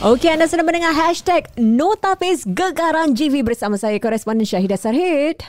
Okey, 0.00 0.32
anda 0.32 0.48
sedang 0.48 0.64
mendengar 0.64 0.96
hashtag 0.96 1.44
Notapis 1.60 2.48
Gegaran 2.48 3.12
GV 3.12 3.44
bersama 3.44 3.76
saya, 3.76 4.00
koresponden 4.00 4.48
Syahidah 4.48 4.80
Sarhid. 4.80 5.44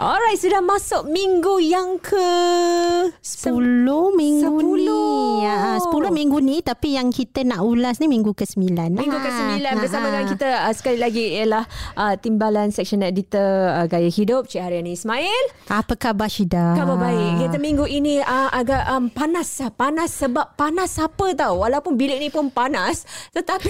Alright, 0.00 0.40
sudah 0.40 0.64
masuk 0.64 1.12
minggu 1.12 1.60
yang 1.60 2.00
ke... 2.00 2.24
10 3.20 3.52
minggu 4.16 4.56
10. 4.64 4.80
ni. 4.80 5.44
Ya, 5.44 5.76
10 5.76 5.92
minggu 6.08 6.40
ni 6.40 6.64
tapi 6.64 6.96
yang 6.96 7.12
kita 7.12 7.44
nak 7.44 7.60
ulas 7.60 8.00
ni 8.00 8.08
minggu 8.08 8.32
ke-9. 8.32 8.96
Minggu 8.96 9.12
Ah, 9.12 9.20
ke-9 9.20 9.60
ah, 9.60 9.76
bersama 9.76 10.08
ah. 10.08 10.12
dengan 10.16 10.26
kita 10.32 10.48
uh, 10.64 10.72
sekali 10.72 10.96
lagi 10.96 11.36
ialah 11.36 11.68
uh, 12.00 12.16
Timbalan 12.16 12.72
Section 12.72 13.04
Editor 13.04 13.76
uh, 13.76 13.84
Gaya 13.92 14.08
Hidup 14.08 14.48
Cik 14.48 14.64
Haryani 14.64 14.96
Ismail. 14.96 15.44
Apa 15.68 15.92
khabar 16.00 16.32
Syida? 16.32 16.80
Khabar 16.80 16.96
baik. 16.96 17.44
Kita 17.44 17.60
minggu 17.60 17.84
ini 17.84 18.24
uh, 18.24 18.48
agak 18.56 18.88
um, 18.96 19.12
panas. 19.12 19.60
Panas 19.76 20.16
sebab 20.16 20.56
panas 20.56 20.96
apa 20.96 21.36
tahu. 21.36 21.60
Walaupun 21.60 22.00
bilik 22.00 22.16
ni 22.16 22.32
pun 22.32 22.48
panas 22.48 23.04
tetapi 23.36 23.68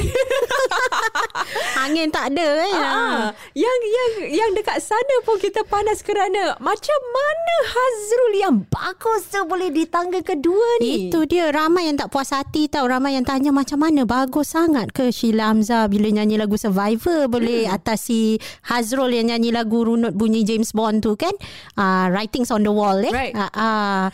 Angin 1.82 2.06
tak 2.14 2.30
ada 2.30 2.46
eh. 2.70 2.74
Ah, 2.78 3.34
yang 3.50 3.78
yang 3.82 4.10
yang 4.30 4.50
dekat 4.54 4.78
sana 4.78 5.26
pun 5.26 5.34
kita 5.42 5.66
panas 5.66 6.06
kerana 6.06 6.19
macam 6.60 7.00
mana 7.00 7.54
Hazrul 7.64 8.32
yang 8.36 8.56
bagus 8.68 9.32
tu 9.32 9.40
boleh 9.48 9.72
di 9.72 9.88
tangga 9.88 10.20
kedua 10.20 10.80
ni. 10.84 11.08
Itu 11.08 11.24
dia 11.24 11.48
ramai 11.48 11.88
yang 11.88 11.96
tak 11.96 12.12
puas 12.12 12.28
hati 12.28 12.68
tau 12.68 12.84
Ramai 12.84 13.16
yang 13.16 13.24
tanya 13.24 13.48
macam 13.48 13.80
mana 13.80 14.04
Bagus 14.04 14.52
sangat 14.52 14.92
ke 14.92 15.08
Sheila 15.08 15.48
Hamzah 15.48 15.88
Bila 15.88 16.12
nyanyi 16.12 16.36
lagu 16.36 16.60
Survivor 16.60 17.28
Boleh 17.28 17.64
hmm. 17.68 17.76
atasi 17.76 18.36
Hazrul 18.68 19.16
yang 19.16 19.32
nyanyi 19.32 19.52
lagu 19.54 19.80
Runut 19.80 20.12
bunyi 20.12 20.44
James 20.44 20.76
Bond 20.76 21.00
tu 21.00 21.16
kan 21.16 21.32
uh, 21.80 22.12
Writings 22.12 22.52
on 22.52 22.64
the 22.64 22.72
wall 22.72 23.00
eh 23.00 23.12
Right. 23.12 23.34
uh, 23.36 23.52
uh, 23.52 24.06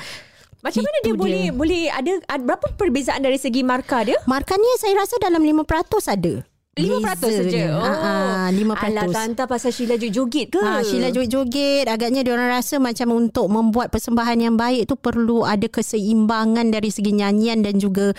macam 0.67 0.83
mana 0.83 0.99
dia, 0.99 1.15
itu 1.15 1.15
boleh 1.15 1.45
boleh 1.55 1.83
ada, 1.95 2.13
ada 2.27 2.43
berapa 2.43 2.67
perbezaan 2.75 3.23
dari 3.23 3.39
segi 3.39 3.63
markah 3.63 4.03
dia? 4.03 4.19
Markahnya 4.27 4.75
saya 4.83 4.99
rasa 4.99 5.15
dalam 5.23 5.39
5% 5.47 5.63
ada 6.11 6.43
5% 6.77 7.41
saja. 7.41 7.73
Oh. 7.73 7.81
Ah, 7.81 7.97
ah, 8.45 8.47
5%. 8.53 8.77
Alah 8.77 9.09
tanta 9.09 9.49
pasal 9.49 9.73
Sheila 9.73 9.97
joget 9.97 10.53
ke? 10.53 10.61
Ha, 10.61 10.85
Sheila 10.85 11.09
joget-joget 11.09 11.89
Agaknya 11.89 12.21
dia 12.21 12.37
orang 12.37 12.53
rasa 12.53 12.77
Macam 12.77 13.17
untuk 13.17 13.49
membuat 13.49 13.89
Persembahan 13.89 14.37
yang 14.45 14.61
baik 14.61 14.85
tu 14.85 15.01
Perlu 15.01 15.49
ada 15.49 15.65
keseimbangan 15.73 16.69
Dari 16.69 16.93
segi 16.93 17.17
nyanyian 17.17 17.65
Dan 17.65 17.81
juga 17.81 18.13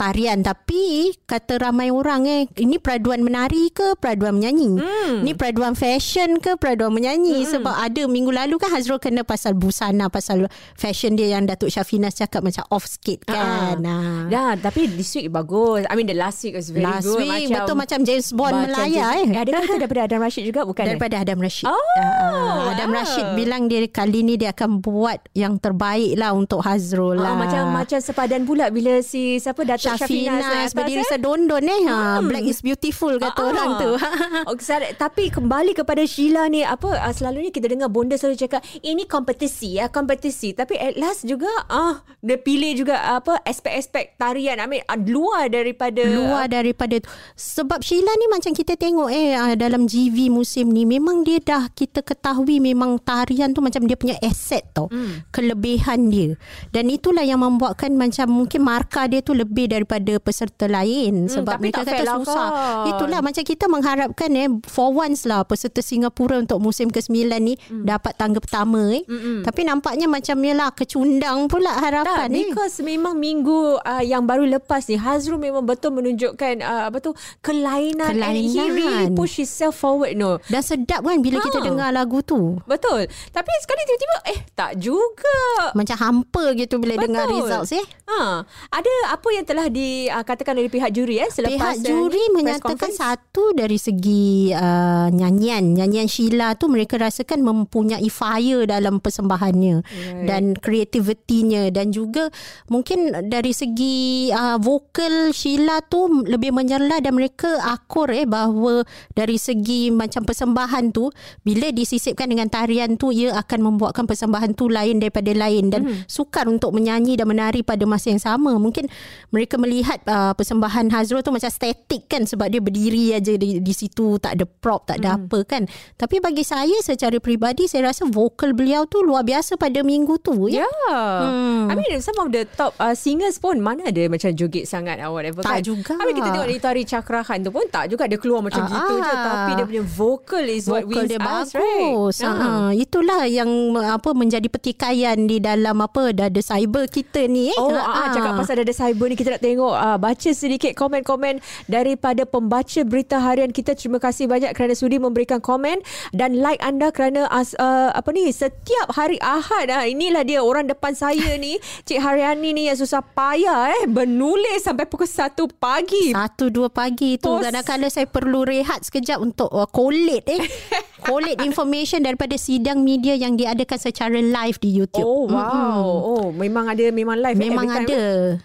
tarian 0.00 0.40
Tapi 0.40 1.12
Kata 1.22 1.60
ramai 1.60 1.90
orang 1.90 2.24
eh 2.24 2.48
Ini 2.50 2.78
peraduan 2.78 3.20
menari 3.20 3.68
ke 3.68 3.92
Peraduan 3.94 4.34
menyanyi 4.34 4.72
Hmm. 4.72 5.20
Ni 5.20 5.32
peraduan 5.32 5.74
fashion 5.74 6.38
ke 6.38 6.56
Peraduan 6.56 6.90
menyanyi 6.90 7.42
hmm. 7.42 7.50
Sebab 7.50 7.74
ada 7.74 8.02
minggu 8.06 8.30
lalu 8.30 8.56
kan 8.56 8.70
Hazrul 8.70 8.96
kena 8.96 9.20
pasal 9.20 9.52
busana 9.52 10.08
Pasal 10.08 10.48
fashion 10.72 11.12
dia 11.12 11.30
Yang 11.30 11.44
Datuk 11.50 11.70
Syafinas 11.70 12.14
cakap 12.14 12.40
Macam 12.40 12.64
off 12.68 12.88
sikit 12.88 13.26
kan 13.26 13.76
Ah. 13.76 13.76
ha. 13.76 13.96
Dah, 14.26 14.52
tapi 14.56 14.86
this 14.88 15.10
week 15.12 15.28
bagus. 15.28 15.82
I 15.84 15.92
mean 15.92 16.06
the 16.06 16.14
last 16.14 16.40
week 16.40 16.54
was 16.54 16.70
very 16.70 16.80
Last 16.80 17.04
good. 17.04 17.20
week 17.20 17.50
Betul 17.50 17.74
macam 17.74 17.98
James 18.00 18.30
Bond 18.30 18.54
macam 18.56 18.70
Melaya 18.72 19.04
James- 19.12 19.34
eh 19.34 19.38
Ada 19.38 19.50
kata 19.52 19.74
daripada 19.80 20.00
Adam 20.06 20.20
Rashid 20.22 20.44
juga 20.44 20.60
bukan? 20.62 20.82
eh? 20.82 20.88
Daripada 20.88 21.14
Adam 21.18 21.38
Rashid. 21.38 21.66
Oh, 21.66 21.76
Ah, 21.92 22.72
Adam 22.72 22.88
wow. 22.88 22.96
Rashid 22.96 23.26
bilang 23.34 23.66
dia 23.66 23.82
kali 23.86 24.22
ni 24.22 24.34
dia 24.34 24.50
akan 24.50 24.78
buat 24.78 25.18
yang 25.32 25.58
terbaik 25.58 26.14
lah 26.14 26.30
untuk 26.32 26.62
Hazrul 26.62 27.18
Ah, 27.18 27.22
lah. 27.22 27.34
macam 27.36 27.62
macam 27.70 27.98
sepadan 27.98 28.42
pula 28.42 28.70
bila 28.70 29.02
si 29.02 29.36
siapa 29.36 29.66
Datuk 29.66 29.89
Syafinas, 29.96 30.06
naik 30.06 30.30
Syafinas 30.38 30.42
atas, 30.46 30.70
berdiri 30.76 31.02
eh? 31.02 31.08
sedondon 31.08 31.62
eh. 31.64 31.82
Ha, 31.88 31.96
Black 32.22 32.46
is 32.46 32.60
beautiful 32.60 33.14
kata 33.18 33.40
Ah, 33.40 33.48
orang 33.50 33.70
tu. 33.78 33.90
Okay, 34.52 34.94
tapi 34.94 35.30
kembali 35.30 35.72
kepada 35.74 36.02
Sheila 36.06 36.46
ni 36.46 36.62
apa 36.62 36.90
uh, 36.92 37.12
selalunya 37.12 37.50
kita 37.50 37.70
dengar 37.70 37.90
bonda 37.90 38.14
selalu 38.14 38.36
cakap 38.38 38.60
ini 38.80 39.04
kompetisi 39.04 39.78
ya 39.78 39.90
kompetisi 39.90 40.52
tapi 40.52 40.76
at 40.78 40.96
last 40.96 41.26
juga 41.26 41.48
ah 41.66 42.02
dia 42.20 42.36
pilih 42.36 42.84
juga 42.84 43.18
apa 43.18 43.40
aspek-aspek 43.44 44.16
tarian 44.16 44.58
I 44.58 44.66
mean 44.66 44.82
uh, 44.86 44.98
luar 44.98 45.48
daripada 45.50 46.02
Luar 46.04 46.46
daripada 46.46 46.98
tu. 47.00 47.08
Sebab 47.34 47.80
Sheila 47.80 48.10
ni 48.16 48.26
macam 48.28 48.52
kita 48.52 48.74
tengok 48.76 49.08
eh 49.10 49.34
ah, 49.34 49.54
dalam 49.54 49.86
GV 49.86 50.30
musim 50.30 50.70
ni 50.70 50.84
memang 50.84 51.22
dia 51.22 51.38
dah 51.40 51.68
kita 51.72 52.02
ketahui 52.02 52.58
memang 52.60 52.98
tarian 53.00 53.50
tu 53.50 53.60
macam 53.62 53.84
dia 53.86 53.96
punya 53.96 54.16
aset 54.20 54.64
tau. 54.74 54.90
Hmm. 54.90 55.24
Kelebihan 55.30 56.10
dia. 56.10 56.34
Dan 56.70 56.90
itulah 56.90 57.22
yang 57.22 57.40
membuatkan 57.40 57.94
macam 57.94 58.30
mungkin 58.30 58.60
markah 58.62 59.06
dia 59.06 59.20
tu 59.22 59.32
lebih 59.32 59.70
daripada 59.82 60.12
peserta 60.18 60.64
lain 60.66 61.24
sebab 61.26 61.40
Hmm, 61.40 61.48
tapi 61.50 61.62
mereka 61.66 61.80
tak 61.80 61.94
kata 61.94 62.04
lah 62.04 62.16
susah. 62.18 62.36
kan. 62.46 62.88
Itulah 62.90 63.20
macam 63.20 63.42
kita 63.42 63.64
mengharapkan 63.66 64.30
eh 64.34 64.48
for 64.66 64.88
once 64.90 65.24
lah 65.24 65.40
peserta 65.42 65.80
Singapura 65.80 66.36
untuk 66.36 66.58
musim 66.58 66.86
ke-9 66.86 67.08
ni 67.38 67.56
Hmm. 67.62 67.82
dapat 67.82 68.12
tangga 68.14 68.38
pertama 68.38 68.92
eh. 68.92 69.02
Tapi 69.40 69.60
nampaknya 69.62 70.04
macam 70.06 70.36
yalah 70.38 70.68
kecundang 70.70 71.46
pula 71.46 71.70
tak, 71.70 71.80
harapan 71.82 72.28
eh. 72.30 72.46
because 72.46 72.76
memang 72.80 73.16
minggu 73.16 73.48
uh, 73.78 74.02
yang 74.02 74.22
baru 74.22 74.44
lepas 74.44 74.84
ni 74.84 74.96
Hazrul 74.96 75.38
memang 75.38 75.62
betul 75.62 75.92
menunjukkan 75.92 76.60
uh, 76.60 76.82
apa 76.86 76.98
tu 76.98 77.10
kelainan, 77.40 78.12
and 78.12 78.36
he 78.36 78.50
Kelainan. 78.50 78.70
really 78.72 79.06
push 79.12 79.38
himself 79.38 79.74
forward 79.74 80.12
no 80.14 80.36
Dan 80.44 80.60
sedap 80.60 81.00
kan 81.00 81.18
bila 81.18 81.40
kita 81.40 81.56
Ha. 81.56 81.66
dengar 81.66 81.88
lagu 81.90 82.20
tu. 82.20 82.58
betul 82.64 83.04
tapi 83.30 83.50
sekali 83.58 83.80
tiba-tiba 83.82 84.16
eh 84.26 84.38
tak 84.50 84.72
juga 84.76 85.36
Macam 85.72 85.96
hampa 85.96 86.44
gitu 86.54 86.76
bila 86.76 86.94
Betul. 86.94 87.04
dengar 87.06 87.24
results 87.28 87.72
eh. 87.72 87.84
Ha, 88.06 88.42
ada 88.70 88.92
apa 89.08 89.28
yang 89.30 89.44
telah 89.44 89.69
dikatakan 89.70 90.54
oleh 90.54 90.70
pihak 90.70 90.90
juri 90.94 91.22
eh 91.22 91.30
selepas 91.30 91.80
Pihak 91.80 91.86
juri 91.86 92.18
uh, 92.18 92.26
press 92.26 92.36
menyatakan 92.36 92.90
satu 92.94 93.44
dari 93.52 93.78
segi 93.78 94.54
uh, 94.54 95.10
nyanyian. 95.10 95.74
Nyanyian 95.74 96.06
Sheila 96.06 96.54
tu 96.54 96.70
mereka 96.70 96.98
rasakan 96.98 97.42
mempunyai 97.42 98.06
fire 98.06 98.66
dalam 98.66 99.02
persembahannya. 99.02 99.76
Right. 99.82 100.26
Dan 100.26 100.54
kreativitinya. 100.54 101.68
Dan 101.74 101.90
juga 101.90 102.28
mungkin 102.70 103.12
dari 103.26 103.50
segi 103.52 104.30
uh, 104.30 104.56
vokal 104.62 105.34
Sheila 105.34 105.82
tu 105.84 106.06
lebih 106.24 106.54
menyerlah 106.54 107.02
dan 107.02 107.18
mereka 107.18 107.60
akur 107.66 108.10
eh 108.14 108.26
bahawa 108.26 108.86
dari 109.12 109.36
segi 109.40 109.90
macam 109.90 110.22
persembahan 110.22 110.94
tu 110.94 111.10
bila 111.42 111.70
disisipkan 111.74 112.30
dengan 112.30 112.46
tarian 112.46 112.94
tu 112.94 113.10
ia 113.10 113.34
akan 113.34 113.74
membuatkan 113.74 114.06
persembahan 114.06 114.54
tu 114.54 114.70
lain 114.70 115.02
daripada 115.02 115.30
lain 115.34 115.66
dan 115.70 115.80
Hmm. 115.80 116.04
sukar 116.06 116.46
untuk 116.46 116.70
menyanyi 116.76 117.16
dan 117.16 117.26
menari 117.26 117.64
pada 117.64 117.82
masa 117.88 118.12
yang 118.12 118.22
sama. 118.22 118.54
Mungkin 118.60 118.86
mereka 119.34 119.49
melihat 119.56 119.98
uh, 120.04 120.30
persembahan 120.32 120.92
Hazrul 120.92 121.24
tu 121.24 121.30
macam 121.30 121.48
statik 121.48 122.06
kan 122.06 122.22
sebab 122.22 122.46
dia 122.46 122.60
berdiri 122.60 123.10
aja 123.12 123.34
di, 123.34 123.58
di 123.58 123.72
situ 123.72 124.18
tak 124.18 124.36
ada 124.36 124.44
prop, 124.44 124.84
tak 124.84 125.00
ada 125.00 125.16
apa 125.16 125.42
kan. 125.42 125.64
Tapi 125.96 126.20
bagi 126.20 126.44
saya 126.44 126.76
secara 126.80 127.16
peribadi 127.16 127.64
saya 127.64 127.88
rasa 127.88 128.04
vokal 128.04 128.52
beliau 128.52 128.84
tu 128.84 129.00
luar 129.00 129.24
biasa 129.24 129.56
pada 129.56 129.80
minggu 129.80 130.20
tu 130.20 130.46
ya. 130.46 130.62
Yeah. 130.62 131.18
Hmm. 131.24 131.62
I 131.66 131.74
mean 131.74 131.98
some 131.98 132.18
of 132.18 132.28
the 132.28 132.44
top 132.46 132.76
uh, 132.76 132.92
singers 132.92 133.38
pun 133.38 133.58
mana 133.58 133.88
ada 133.88 134.06
macam 134.06 134.30
joget 134.30 134.66
sangat 134.66 135.00
or 135.00 135.16
whatever 135.16 135.40
kan. 135.40 135.58
Tak 135.58 135.64
juga. 135.64 135.96
I 135.96 136.04
mean 136.04 136.14
kita 136.14 136.28
tengok 136.30 136.48
di 136.48 136.58
tari 136.58 136.82
cakrahan 136.84 137.38
tu 137.40 137.50
pun 137.50 137.64
tak 137.66 137.88
juga 137.88 138.04
dia 138.04 138.20
keluar 138.20 138.42
macam 138.42 138.60
Ah, 138.60 138.68
gitu 138.68 138.94
je 138.98 139.14
ah. 139.14 139.22
tapi 139.24 139.50
dia 139.56 139.64
punya 139.64 139.84
vocal 139.86 140.44
is 140.44 140.66
what 140.66 140.84
Vokal 140.84 141.00
wins 141.00 141.08
dia 141.08 141.18
us, 141.18 141.24
bagus. 141.24 141.50
right? 141.56 141.94
Ha. 142.20 142.48
itulah 142.72 143.22
yang 143.24 143.48
apa 143.78 144.10
menjadi 144.12 144.46
pertikaian 144.46 145.16
di 145.24 145.38
dalam 145.38 145.78
apa 145.78 146.12
dada 146.12 146.36
cyber 146.36 146.84
kita 146.86 147.24
ni 147.24 147.48
eh. 147.48 147.56
Oh, 147.56 147.70
ah, 147.70 148.10
Ha. 148.10 148.12
cakap 148.12 148.32
pasal 148.34 148.60
dada 148.60 148.70
cyber 148.70 149.06
ni 149.06 149.16
kita 149.16 149.32
nak 149.32 149.39
tengok 149.40 149.72
ah, 149.72 149.96
baca 149.96 150.30
sedikit 150.30 150.76
komen-komen 150.76 151.40
daripada 151.66 152.22
pembaca 152.22 152.80
berita 152.84 153.18
harian 153.18 153.50
kita. 153.50 153.72
Terima 153.72 153.96
kasih 153.96 154.28
banyak 154.28 154.52
kerana 154.52 154.76
sudi 154.76 155.00
memberikan 155.00 155.40
komen 155.40 155.80
dan 156.12 156.38
like 156.38 156.60
anda 156.60 156.92
kerana 156.92 157.24
as, 157.32 157.56
uh, 157.56 157.90
apa 157.90 158.12
ni 158.12 158.28
setiap 158.30 158.92
hari 158.92 159.16
Ahad 159.18 159.72
ah, 159.72 159.88
inilah 159.88 160.22
dia 160.22 160.44
orang 160.44 160.68
depan 160.68 160.92
saya 160.92 161.34
ni 161.36 161.56
Cik 161.88 161.98
Haryani 161.98 162.52
ni 162.52 162.62
yang 162.68 162.76
susah 162.76 163.00
payah 163.00 163.72
eh 163.80 163.84
menulis 163.88 164.62
sampai 164.62 164.84
pukul 164.84 165.08
1 165.08 165.32
pagi. 165.56 166.12
Satu 166.12 166.52
dua 166.52 166.68
pagi 166.68 167.16
tu 167.16 167.32
Pos- 167.32 167.40
Kadang-kadang 167.40 167.88
saya 167.88 168.04
perlu 168.04 168.44
rehat 168.44 168.84
sekejap 168.84 169.16
Untuk 169.22 169.48
uh, 169.48 169.64
collate 169.64 170.26
eh 170.28 170.42
Collate 171.08 171.40
information 171.40 172.04
Daripada 172.04 172.36
sidang 172.36 172.84
media 172.84 173.16
Yang 173.16 173.46
diadakan 173.46 173.78
secara 173.80 174.18
live 174.20 174.58
di 174.60 174.70
YouTube 174.74 175.06
Oh 175.06 175.24
wow. 175.24 175.80
Oh 175.80 176.26
memang 176.34 176.68
ada 176.68 176.84
memang 176.92 177.16
live 177.16 177.38
eh, 177.38 177.42
Memang 177.48 177.66
time, 177.70 177.80
ada 177.88 178.00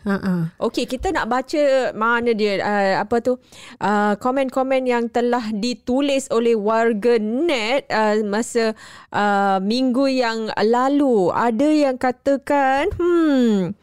uh-uh. 0.07 0.39
Okey, 0.71 0.84
kita 0.85 1.11
nak 1.11 1.27
baca 1.27 1.91
mana 1.91 2.31
dia 2.31 2.61
uh, 2.61 2.93
apa 3.01 3.19
tu 3.19 3.37
uh, 3.81 4.13
komen-komen 4.15 4.85
yang 4.85 5.09
telah 5.09 5.49
ditulis 5.51 6.29
oleh 6.29 6.53
warga 6.53 7.17
net 7.19 7.89
uh, 7.89 8.21
masa 8.21 8.77
uh, 9.09 9.57
minggu 9.59 10.05
yang 10.07 10.47
lalu. 10.63 11.33
Ada 11.33 11.67
yang 11.67 11.95
katakan, 11.97 12.93
hmm, 12.95 13.73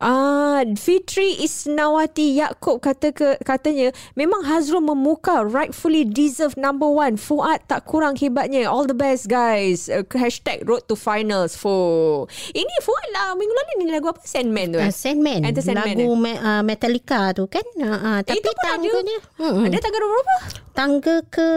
uh, 0.00 0.60
Fitri 0.78 1.40
Isnawati 1.42 2.38
Yaakob 2.38 2.80
kata 2.80 3.10
ke, 3.10 3.36
katanya 3.42 3.90
memang 4.14 4.46
Hazrul 4.46 4.84
memuka 4.84 5.42
rightfully 5.44 6.06
deserve 6.06 6.54
number 6.54 6.86
one. 6.86 7.18
Fuad 7.18 7.64
tak 7.66 7.84
kurang 7.88 8.16
hebatnya. 8.16 8.70
All 8.70 8.86
the 8.86 8.96
best 8.96 9.26
guys. 9.26 9.90
Uh, 9.90 10.06
hashtag 10.14 10.62
road 10.68 10.86
to 10.86 10.94
finals. 10.94 11.56
For 11.58 12.26
ini 12.54 12.74
Fuad 12.84 13.06
lah 13.16 13.34
minggu 13.34 13.52
lalu 13.52 13.70
ni 13.82 13.84
lagu 13.90 14.12
apa? 14.12 14.20
Sandman 14.22 14.72
tu. 14.72 14.78
eh? 14.78 14.88
Uh, 14.88 14.94
Sandman 14.94 15.42
Enter 15.44 15.64
Sandman, 15.64 15.96
Lagu 15.96 16.12
me, 16.14 16.32
uh, 16.44 16.60
Metallica 16.60 17.32
tu 17.32 17.48
kan 17.48 17.64
uh, 17.80 17.88
uh, 17.88 18.18
Tapi 18.20 18.36
Itu 18.38 18.52
pun 18.52 18.60
ada. 18.60 18.68
tangganya 18.76 19.18
mm-mm. 19.40 19.64
Ada 19.66 19.78
tanggal 19.80 20.00
berapa? 20.04 20.34
Tangga 20.76 21.16
ke 21.32 21.48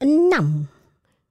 enam 0.00 0.70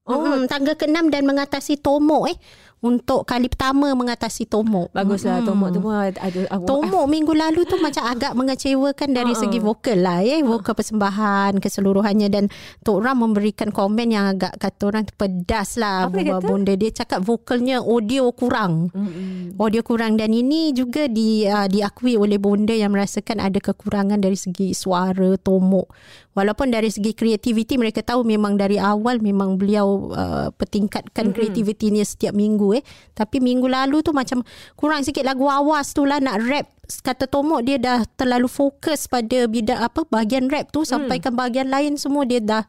Oh. 0.04 0.19
Oh. 0.19 0.36
Mm, 0.36 0.51
tangga 0.51 0.75
ke-6 0.75 1.16
dan 1.16 1.24
mengatasi 1.24 1.80
Tomo 1.80 2.28
eh. 2.28 2.36
Untuk 2.83 3.24
kali 3.24 3.47
pertama 3.47 3.95
mengatasi 3.95 4.44
Tomok. 4.44 4.91
Baguslah 4.91 5.39
Mm-mm. 5.39 5.47
Tomok 5.47 5.69
tu 5.71 5.80
pun 5.80 5.95
ada 5.95 6.19
aku- 6.51 6.68
Tomok 6.68 7.06
minggu 7.13 7.31
lalu 7.31 7.63
tu 7.63 7.80
macam 7.80 8.03
agak 8.03 8.35
mengecewakan 8.35 9.09
dari 9.09 9.31
Ha-ha. 9.31 9.41
segi 9.41 9.57
vokal 9.57 10.03
lah 10.03 10.19
ya. 10.19 10.44
Vokal 10.44 10.75
persembahan 10.75 11.57
keseluruhannya 11.57 12.27
dan 12.27 12.51
Tok 12.81 13.00
Ram 13.00 13.24
memberikan 13.24 13.71
komen 13.71 14.12
yang 14.12 14.27
agak 14.30 14.59
kata 14.59 14.83
orang 14.85 15.07
pedas 15.09 15.80
lah. 15.80 16.12
Apa 16.12 16.19
dia? 16.19 16.35
Bunda 16.38 16.75
dia 16.75 16.91
cakap 16.91 17.24
vokalnya 17.24 17.80
audio 17.80 18.27
kurang. 18.30 18.91
Mm-mm. 18.91 19.56
Audio 19.56 19.79
kurang 19.79 20.19
dan 20.19 20.29
ini 20.29 20.75
juga 20.75 21.07
di 21.07 21.47
uh, 21.47 21.65
diakui 21.65 22.13
oleh 22.13 22.36
bonda 22.36 22.75
yang 22.75 22.91
merasakan 22.91 23.39
ada 23.39 23.57
kekurangan 23.57 24.19
dari 24.19 24.36
segi 24.36 24.75
suara 24.75 25.39
Tomok. 25.39 25.88
Walaupun 26.33 26.74
dari 26.74 26.89
segi 26.89 27.13
kreativiti 27.13 27.77
mereka 27.77 28.01
tahu 28.01 28.25
memang 28.25 28.57
dari 28.57 28.81
awal 28.81 29.21
memang 29.21 29.57
beliau 29.57 30.09
uh, 30.13 30.50
pertingkatkan 30.53 31.30
mm-hmm. 31.30 31.38
kreativitinya 31.38 32.03
setiap 32.06 32.33
minggu 32.33 32.81
eh. 32.81 32.83
Tapi 33.13 33.38
minggu 33.38 33.69
lalu 33.69 34.01
tu 34.01 34.12
macam 34.12 34.41
kurang 34.74 35.06
sikit 35.06 35.25
lagu 35.25 35.45
awas 35.45 35.94
tu 35.94 36.06
lah 36.09 36.18
nak 36.18 36.41
rap 36.45 36.68
kata 36.83 37.31
Tomok 37.31 37.63
dia 37.63 37.80
dah 37.80 38.03
terlalu 38.19 38.51
fokus 38.51 39.07
pada 39.07 39.47
bidang 39.47 39.80
apa 39.80 40.03
bahagian 40.12 40.51
rap 40.51 40.69
tu 40.69 40.83
sampaikan 40.83 41.31
bahagian 41.33 41.71
lain 41.71 41.95
semua 41.95 42.27
dia 42.27 42.44
dah 42.44 42.68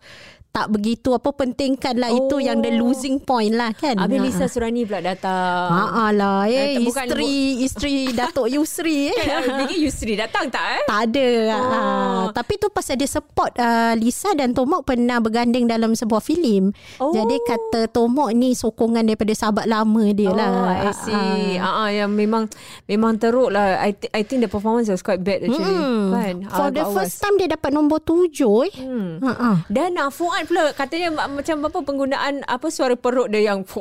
tak 0.54 0.70
begitu 0.70 1.10
apa 1.10 1.34
pentingkan 1.34 1.98
lah 1.98 2.08
oh. 2.08 2.18
itu 2.20 2.38
yang 2.38 2.62
the 2.62 2.70
Oh. 2.70 2.86
losing 2.86 3.18
point 3.18 3.50
lah 3.50 3.74
kan. 3.74 3.98
Habis 3.98 4.14
Ha. 4.14 4.24
Lisa 4.24 4.46
Surani 4.46 4.82
pula 4.82 5.02
datang. 5.02 5.66
Ha 5.66 6.08
lah 6.08 6.46
Eh, 6.46 6.78
eh 6.78 6.80
bukan- 6.80 7.10
isteri 7.10 7.34
isteri 7.58 7.94
Datuk 8.14 8.46
Yusri 8.46 9.10
eh. 9.10 9.18
Kan, 9.18 9.42
Fikir 9.60 9.78
Yusri 9.80 10.14
datang 10.14 10.46
tak 10.48 10.78
eh? 10.78 10.82
Tak 10.84 11.00
ada. 11.04 11.28
Oh. 11.50 11.66
Oh. 11.66 12.24
tapi 12.30 12.54
tu 12.54 12.70
pasal 12.70 12.94
dia 12.94 13.04
support 13.04 13.50
uh, 13.56 13.94
Lisa 13.94 14.30
dan 14.32 14.54
Tomok 14.54 14.84
pernah 14.84 15.18
berganding 15.18 15.66
dalam 15.66 15.90
sebuah 15.92 16.22
filem. 16.22 16.70
Oh. 16.96 17.10
Jadi 17.10 17.34
kata 17.40 17.80
Tomok 17.88 18.30
ni 18.30 18.54
sokongan 18.54 19.02
daripada 19.02 19.34
sahabat 19.34 19.66
lama 19.66 20.06
dia 20.08 20.30
Oh, 20.30 20.38
lah. 20.38 20.86
I 20.86 20.94
see. 20.94 21.58
Ah, 21.58 21.82
uh, 21.82 21.90
yang 21.90 22.10
memang 22.10 22.46
memang 22.84 23.18
teruk 23.18 23.50
lah. 23.50 23.74
I, 23.80 23.90
th- 23.90 24.12
I 24.12 24.22
think 24.22 24.38
the 24.38 24.48
performance 24.48 24.86
was 24.86 25.02
quite 25.02 25.18
bad 25.20 25.42
actually. 25.42 25.66
Hmm. 25.74 26.14
Kan? 26.14 26.34
For 26.46 26.64
Ah, 26.64 26.70
the 26.70 26.86
first 26.86 27.18
time 27.18 27.34
dia 27.34 27.50
dapat 27.50 27.70
nombor 27.70 27.98
tujuh 28.00 28.70
eh. 28.70 28.74
Hmm. 28.76 29.18
Ha. 29.18 29.66
Dan 29.66 29.96
uh, 29.96 30.08
Fuad 30.08 30.43
pula 30.44 30.70
katanya 30.72 31.08
ma- 31.10 31.30
macam 31.30 31.56
apa 31.62 31.78
penggunaan 31.80 32.34
apa 32.44 32.66
suara 32.68 32.94
perut 32.94 33.28
dia 33.28 33.44
yang 33.44 33.64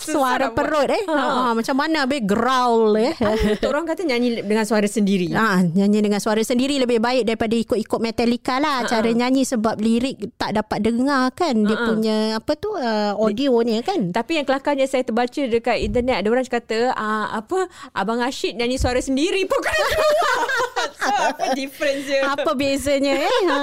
Suara 0.00 0.50
perut 0.50 0.88
eh. 0.88 1.02
Ha. 1.06 1.14
ah, 1.14 1.52
macam 1.52 1.76
mana 1.76 2.04
be 2.04 2.20
growl 2.20 2.96
eh. 2.96 3.12
Betul 3.16 3.70
orang 3.70 3.86
kata 3.86 4.02
nyanyi 4.02 4.40
dengan 4.40 4.64
suara 4.64 4.84
sendiri. 4.84 5.30
Ah, 5.32 5.60
nyanyi 5.60 6.00
dengan 6.00 6.18
suara 6.18 6.40
sendiri 6.40 6.78
lebih 6.78 6.98
baik 6.98 7.24
daripada 7.24 7.54
ikut-ikut 7.54 8.00
Metallica 8.00 8.50
Ha, 8.50 8.58
lah. 8.58 8.78
Cara 8.84 9.06
nyanyi 9.06 9.46
sebab 9.46 9.78
lirik 9.78 10.34
tak 10.34 10.52
dapat 10.52 10.82
dengar 10.82 11.30
kan. 11.32 11.54
Dia 11.62 11.76
Ha-ha. 11.76 11.86
punya 11.86 12.16
apa 12.34 12.52
tu 12.54 12.70
uh, 12.72 13.14
audio 13.14 13.62
ni 13.62 13.78
kan. 13.80 14.10
Tapi 14.10 14.36
yang 14.36 14.46
kelakarnya 14.46 14.84
saya 14.84 15.00
terbaca 15.00 15.38
dekat 15.40 15.78
internet 15.78 16.20
ada 16.20 16.28
orang 16.28 16.42
kata 16.42 16.90
uh, 16.90 17.26
apa 17.32 17.66
Abang 17.92 18.20
Ashid 18.20 18.56
nyanyi 18.56 18.76
suara 18.76 18.98
sendiri 18.98 19.46
pun 19.46 19.58
kena 19.60 19.86
keluar. 19.86 20.38
so 21.00 21.12
apa 21.30 21.44
difference 21.54 22.04
dia? 22.04 22.20
Apa 22.26 22.50
bezanya 22.52 23.14
eh? 23.16 23.32
Ha, 23.46 23.56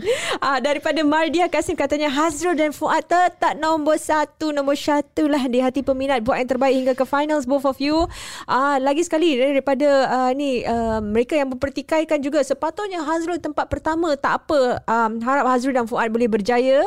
Ah, 0.40 0.64
daripada 0.64 1.04
Mardia 1.04 1.44
Kasim 1.52 1.76
katanya 1.76 2.08
Hazrul 2.08 2.56
dan 2.56 2.72
Fuad 2.72 3.04
tetap 3.04 3.52
nombor 3.60 4.00
satu 4.00 4.48
Nombor 4.48 4.80
satu 4.80 5.28
lah 5.28 5.44
di 5.44 5.60
hati 5.60 5.84
peminat 5.84 6.24
Buat 6.24 6.40
yang 6.40 6.50
terbaik 6.56 6.74
hingga 6.80 6.94
ke 6.96 7.04
finals 7.04 7.44
Both 7.44 7.68
of 7.68 7.76
you. 7.82 8.08
Ah, 8.48 8.80
Lagi 8.80 9.04
sekali 9.04 9.36
daripada 9.36 10.08
ah, 10.08 10.30
ni 10.32 10.64
ah, 10.64 11.04
Mereka 11.04 11.36
yang 11.36 11.52
mempertikaikan 11.52 12.24
juga. 12.24 12.40
Sepatutnya 12.40 13.04
Hazrul 13.04 13.44
tempat 13.44 13.68
pertama 13.68 14.16
Tak 14.16 14.48
apa 14.48 14.80
um, 14.88 15.20
Harap 15.20 15.52
Hazrul 15.52 15.76
dan 15.76 15.84
Fuad 15.84 16.08
boleh 16.08 16.32
berjaya. 16.32 16.80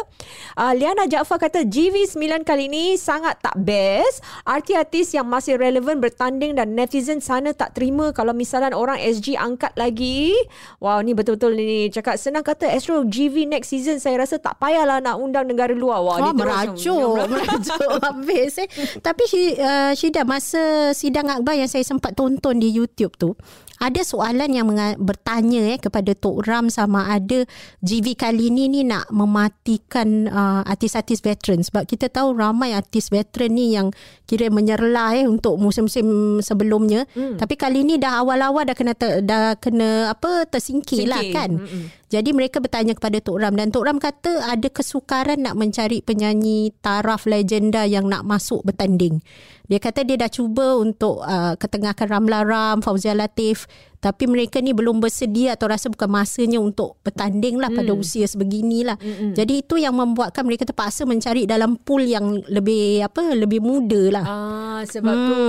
Ah, 0.58 0.74
Liana 0.74 1.06
Jaafar 1.06 1.38
kata 1.38 1.70
GV 1.70 2.10
9 2.10 2.42
kali 2.42 2.66
ni 2.66 2.98
Sangat 2.98 3.46
tak 3.46 3.54
best. 3.62 4.26
Artis-artis 4.42 5.14
yang 5.14 5.30
masih 5.30 5.62
relevan 5.62 6.02
Bertanding 6.02 6.58
dan 6.58 6.74
netizen 6.74 7.22
sana 7.22 7.54
tak 7.54 7.78
terima 7.78 8.10
Kalau 8.10 8.34
misalan 8.34 8.74
orang 8.74 8.98
SG 8.98 9.38
angkat 9.38 9.76
lagi. 9.78 10.34
Wow 10.82 11.06
ni 11.06 11.14
betul-betul 11.14 11.54
ni 11.54 11.94
Cakap. 11.94 12.18
Senang 12.18 12.42
kata 12.42 12.74
Astro 12.74 13.06
GV 13.06 13.35
next 13.44 13.76
season 13.76 14.00
Saya 14.00 14.24
rasa 14.24 14.40
tak 14.40 14.56
payahlah 14.56 15.04
Nak 15.04 15.20
undang 15.20 15.44
negara 15.44 15.76
luar 15.76 16.00
Wah, 16.00 16.16
Wah, 16.16 16.32
terus 16.32 16.40
merajuk, 16.40 17.28
merajuk 17.28 17.92
habis 18.08 18.54
eh. 18.64 18.70
Tapi 19.04 19.24
uh, 19.60 19.92
Syida 19.92 20.24
masa 20.24 20.96
sidang 20.96 21.28
akbar 21.28 21.60
yang 21.60 21.68
saya 21.68 21.84
sempat 21.84 22.16
tonton 22.16 22.62
di 22.62 22.70
YouTube 22.70 23.18
tu, 23.18 23.34
ada 23.76 24.02
soalan 24.02 24.48
yang 24.48 24.70
menga- 24.70 24.96
bertanya 24.96 25.76
eh 25.76 25.80
kepada 25.82 26.14
Tok 26.14 26.46
Ram 26.46 26.72
sama 26.72 27.10
ada 27.10 27.44
GV 27.82 28.16
kali 28.16 28.48
ni 28.48 28.72
ni 28.72 28.86
nak 28.86 29.12
mematikan 29.12 30.28
uh, 30.28 30.62
artis-artis 30.64 31.20
veteran 31.20 31.60
sebab 31.60 31.84
kita 31.84 32.08
tahu 32.08 32.32
ramai 32.32 32.72
artis 32.72 33.12
veteran 33.12 33.52
ni 33.52 33.76
yang 33.76 33.92
kira 34.24 34.48
menyerlah 34.48 35.20
eh 35.20 35.26
untuk 35.26 35.60
musim-musim 35.60 36.40
sebelumnya. 36.40 37.04
Hmm. 37.14 37.36
Tapi 37.36 37.56
kali 37.56 37.84
ni 37.84 38.00
dah 38.00 38.24
awal-awal 38.24 38.64
dah 38.64 38.76
kena 38.76 38.94
ter, 38.96 39.20
dah 39.22 39.60
kena 39.60 40.12
apa 40.12 40.48
tersingkir 40.48 41.06
lah 41.06 41.20
Singkir. 41.22 41.36
kan. 41.36 41.52
Mm-mm. 41.60 41.84
Jadi 42.06 42.38
mereka 42.38 42.62
bertanya 42.62 42.94
kepada 42.94 43.18
Tok 43.18 43.42
Ram 43.42 43.58
dan 43.58 43.74
Tok 43.74 43.86
Ram 43.86 43.98
kata 43.98 44.46
ada 44.46 44.70
kesukaran 44.70 45.42
nak 45.42 45.58
mencari 45.58 46.06
penyanyi 46.06 46.70
taraf 46.78 47.26
legenda 47.26 47.82
yang 47.90 48.06
nak 48.06 48.22
masuk 48.22 48.62
bertanding. 48.62 49.26
Dia 49.66 49.82
kata 49.82 50.06
dia 50.06 50.14
dah 50.14 50.30
cuba 50.30 50.78
untuk 50.78 51.26
uh, 51.26 51.58
ketengahkan 51.58 52.06
Ramla 52.06 52.46
Ram, 52.46 52.86
Fauzia 52.86 53.18
Latif 53.18 53.66
tapi 54.00 54.30
mereka 54.30 54.62
ni 54.62 54.72
belum 54.72 55.02
bersedia 55.02 55.58
atau 55.58 55.68
rasa 55.68 55.90
bukan 55.90 56.08
masanya 56.08 56.62
untuk 56.62 56.96
bertanding 57.02 57.58
lah 57.60 57.74
pada 57.74 57.92
usia 57.92 58.24
sebegini 58.30 58.86
lah. 58.86 58.96
Mm-mm. 59.00 59.34
Jadi 59.36 59.66
itu 59.66 59.76
yang 59.76 59.98
membuatkan 59.98 60.46
mereka 60.46 60.64
terpaksa 60.64 61.04
mencari 61.04 61.44
dalam 61.44 61.76
pool 61.76 62.06
yang 62.06 62.40
lebih 62.48 63.04
apa 63.04 63.34
lebih 63.36 63.60
muda 63.60 64.02
lah. 64.14 64.24
Ah 64.26 64.80
sebab 64.86 65.16
hmm. 65.16 65.28
tu. 65.28 65.40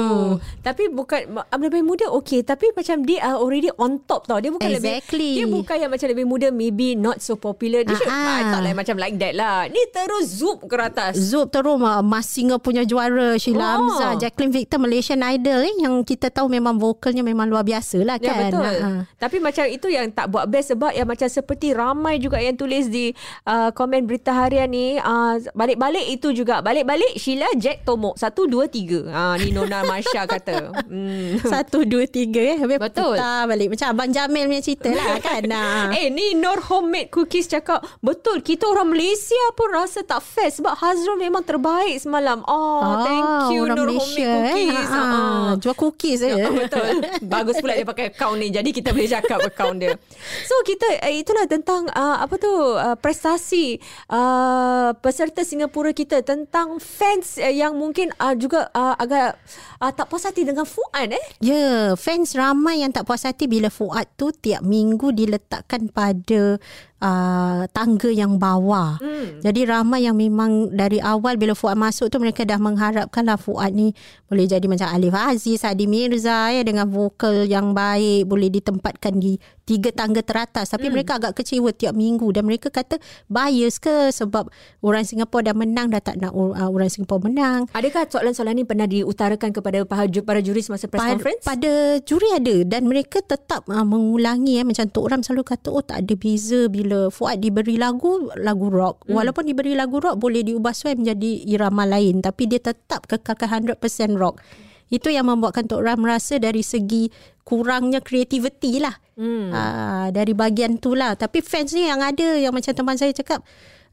Tapi 0.65 0.83
bukan 0.91 1.21
uh, 1.37 1.59
lebih 1.61 1.83
muda 1.85 2.07
okey 2.23 2.43
tapi 2.43 2.73
macam 2.73 3.03
dia 3.05 3.23
are 3.23 3.39
already 3.39 3.71
on 3.77 4.01
top 4.09 4.27
tau. 4.27 4.41
Dia 4.41 4.51
bukan 4.51 4.71
Exactly. 4.73 5.37
lebih 5.37 5.39
dia 5.39 5.47
bukan 5.47 5.77
yang 5.83 5.91
macam 5.93 6.09
lebih 6.09 6.27
muda 6.27 6.49
maybe 6.51 6.97
not 6.97 7.21
so 7.21 7.37
popular. 7.37 7.83
Dia 7.85 7.95
should, 7.95 8.09
Ah, 8.09 8.17
ah. 8.17 8.41
Thought 8.57 8.63
like 8.65 8.77
macam 8.79 8.97
like 8.97 9.17
that 9.21 9.35
lah. 9.37 9.67
Ni 9.69 9.83
terus 9.93 10.27
zoom 10.41 10.63
ke 10.63 10.77
atas. 10.79 11.19
Zub 11.19 11.51
terus 11.51 11.77
uh, 11.77 12.01
Mas 12.01 12.27
Singer 12.31 12.59
punya 12.59 12.83
juara 12.87 13.27
Oh. 13.27 13.39
Sheila 13.39 13.77
Hamzah 13.77 14.13
Jacqueline 14.17 14.53
Victor 14.55 14.79
Malaysian 14.79 15.21
Idol 15.21 15.67
eh, 15.67 15.75
Yang 15.83 15.95
kita 16.15 16.31
tahu 16.31 16.47
memang 16.47 16.79
vokalnya 16.79 17.27
memang 17.27 17.51
luar 17.51 17.67
biasa 17.67 18.01
lah 18.07 18.17
Ya 18.17 18.33
kan 18.33 18.36
betul. 18.45 18.65
Ha-ha. 18.67 18.91
Tapi 19.17 19.37
macam 19.41 19.65
itu 19.67 19.87
yang 19.89 20.07
tak 20.13 20.27
buat 20.29 20.45
best 20.51 20.77
sebab 20.77 20.93
yang 20.93 21.09
macam 21.09 21.29
seperti 21.29 21.73
ramai 21.73 22.21
juga 22.21 22.39
yang 22.39 22.55
tulis 22.55 22.89
di 22.91 23.11
uh, 23.49 23.73
komen 23.73 24.05
berita 24.05 24.35
harian 24.35 24.69
ni 24.69 25.01
uh, 25.01 25.41
balik-balik 25.57 26.07
itu 26.13 26.33
juga. 26.37 26.61
Balik-balik 26.61 27.17
Sheila 27.17 27.49
Jack 27.57 27.87
Tomok. 27.87 28.19
Satu, 28.21 28.47
dua, 28.47 28.69
tiga. 28.69 29.09
Ah 29.11 29.35
ni 29.39 29.51
Nona 29.53 29.83
Masya 29.87 30.29
kata. 30.29 30.73
Hmm. 30.87 31.41
Satu, 31.53 31.83
dua, 31.87 32.05
tiga 32.07 32.41
eh. 32.43 32.57
Habis 32.61 32.79
Betul. 32.79 33.17
putar 33.17 33.49
balik. 33.49 33.69
Macam 33.73 33.87
Abang 33.93 34.11
Jamil 34.13 34.47
punya 34.49 34.63
cerita 34.63 34.91
lah 34.93 35.19
kan. 35.27 35.43
Ha. 35.47 35.93
Eh 35.97 36.09
ni 36.13 36.35
Nur 36.37 36.59
Homemade 36.69 37.09
Cookies 37.09 37.47
cakap 37.49 37.85
Betul 38.03 38.43
kita 38.43 38.67
orang 38.67 38.93
Malaysia 38.93 39.41
pun 39.55 39.71
rasa 39.73 40.03
tak 40.03 40.21
fair 40.23 40.51
Sebab 40.51 40.75
Hazrul 40.77 41.17
memang 41.19 41.43
terbaik 41.43 41.97
semalam 42.01 42.43
Oh 42.47 42.81
Ah, 42.83 42.97
thank 43.07 43.57
you 43.57 43.65
Nur 43.69 43.89
Malaysia, 43.89 44.27
Homemade 44.27 44.53
Cookies 44.53 44.89
Ha, 44.89 45.01
ha. 45.01 45.17
Ah. 45.17 45.51
Jual 45.57 45.77
cookies 45.77 46.21
eh. 46.23 46.35
Ya, 46.37 46.49
betul. 46.61 46.91
Bagus 47.25 47.57
pula 47.61 47.73
dia 47.77 47.87
pakai 47.87 48.13
account 48.27 48.43
ni. 48.43 48.49
Jadi 48.51 48.71
kita 48.75 48.91
boleh 48.91 49.07
cakap 49.07 49.39
account 49.47 49.79
dia. 49.79 49.95
So 50.43 50.55
kita 50.67 50.99
eh, 51.07 51.23
itulah 51.23 51.47
tentang 51.47 51.87
uh, 51.95 52.19
apa 52.19 52.35
tu 52.43 52.51
uh, 52.51 52.99
prestasi 52.99 53.79
uh, 54.11 54.91
peserta 54.99 55.47
Singapura 55.47 55.95
kita 55.95 56.27
tentang 56.27 56.83
fans 56.83 57.39
uh, 57.39 57.53
yang 57.53 57.79
mungkin 57.79 58.11
uh, 58.19 58.35
juga 58.35 58.67
uh, 58.75 58.99
agak 58.99 59.39
uh, 59.79 59.93
tak 59.95 60.11
puas 60.11 60.27
hati 60.27 60.43
dengan 60.43 60.67
Fuad 60.67 61.15
eh. 61.15 61.25
Ya, 61.39 61.95
fans 61.95 62.35
ramai 62.35 62.83
yang 62.83 62.91
tak 62.91 63.07
puas 63.07 63.23
hati 63.23 63.47
bila 63.47 63.71
Fuad 63.71 64.11
tu 64.19 64.35
tiap 64.35 64.67
minggu 64.67 65.15
diletakkan 65.15 65.87
pada 65.95 66.59
uh, 67.01 67.69
tangga 67.73 68.09
yang 68.09 68.41
bawah. 68.41 68.97
Hmm. 69.01 69.41
Jadi 69.43 69.69
ramai 69.69 70.09
yang 70.09 70.17
memang 70.17 70.73
dari 70.73 71.03
awal 71.03 71.37
bila 71.37 71.53
Fuad 71.53 71.77
masuk 71.77 72.09
tu 72.09 72.17
mereka 72.17 72.47
dah 72.47 72.57
mengharapkan 72.57 73.25
lah 73.27 73.37
Fuad 73.37 73.77
ni 73.77 73.93
boleh 74.29 74.49
jadi 74.49 74.65
macam 74.65 74.89
Alif 74.89 75.13
Aziz, 75.13 75.61
Adi 75.67 75.85
Mirza 75.85 76.53
ya 76.53 76.63
dengan 76.65 76.89
vokal 76.89 77.49
yang 77.49 77.77
baik 77.77 78.29
boleh 78.29 78.49
ditempatkan 78.49 79.21
di 79.21 79.37
tiga 79.67 79.91
tangga 79.91 80.23
teratas. 80.23 80.71
Tapi 80.71 80.89
hmm. 80.89 80.95
mereka 80.95 81.19
agak 81.19 81.43
kecewa 81.43 81.75
tiap 81.75 81.93
minggu 81.93 82.31
dan 82.31 82.47
mereka 82.47 82.71
kata 82.71 83.03
bias 83.27 83.83
ke 83.83 84.15
sebab 84.15 84.49
orang 84.81 85.03
Singapura 85.03 85.51
dah 85.51 85.57
menang 85.59 85.91
dah 85.91 85.99
tak 86.01 86.23
nak 86.23 86.33
uh, 86.33 86.71
orang 86.71 86.89
Singapura 86.89 87.27
menang. 87.27 87.67
Adakah 87.75 88.07
soalan-soalan 88.07 88.63
ni 88.63 88.65
pernah 88.65 88.87
diutarakan 88.87 89.51
kepada 89.51 89.83
para, 89.83 90.07
ju- 90.07 90.23
para 90.23 90.39
juri 90.39 90.63
semasa 90.63 90.87
press 90.87 91.03
pada, 91.03 91.13
conference? 91.19 91.43
pada 91.43 91.99
juri 92.07 92.31
ada 92.33 92.57
dan 92.63 92.87
mereka 92.87 93.19
tetap 93.21 93.67
uh, 93.67 93.83
mengulangi 93.83 94.63
eh 94.63 94.65
macam 94.65 94.87
Tok 94.87 95.07
Ram 95.11 95.21
selalu 95.27 95.43
kata 95.43 95.69
oh 95.75 95.83
tak 95.83 96.07
ada 96.07 96.15
beza 96.15 96.71
bila 96.71 97.11
Fuad 97.11 97.43
diberi 97.43 97.75
lagu 97.75 98.31
lagu 98.39 98.71
rock 98.71 99.11
hmm. 99.11 99.19
walaupun 99.19 99.51
diberi 99.51 99.75
lagu 99.75 99.99
rock 99.99 100.23
boleh 100.23 100.47
diubah 100.47 100.71
suai 100.71 100.95
menjadi 100.95 101.43
irama 101.51 101.83
lain 101.83 102.23
tapi 102.23 102.47
dia 102.47 102.63
tetap 102.63 103.11
kekalkan 103.11 103.75
100% 103.75 103.83
rock 104.15 104.39
itu 104.89 105.09
yang 105.09 105.25
membuatkan 105.25 105.65
Tok 105.65 105.81
Ram 105.81 106.01
rasa 106.01 106.37
dari 106.37 106.61
segi 106.61 107.11
kurangnya 107.43 107.99
kreativiti 107.99 108.79
lah 108.79 108.95
Hmm. 109.17 109.49
uh, 109.49 110.07
dari 110.11 110.31
bahagian 110.31 110.77
tu 110.77 110.93
lah 110.93 111.15
tapi 111.15 111.41
fans 111.41 111.73
ni 111.73 111.85
yang 111.85 111.99
ada 111.99 112.37
yang 112.37 112.53
macam 112.53 112.69
teman 112.71 112.95
saya 112.95 113.11
cakap 113.11 113.41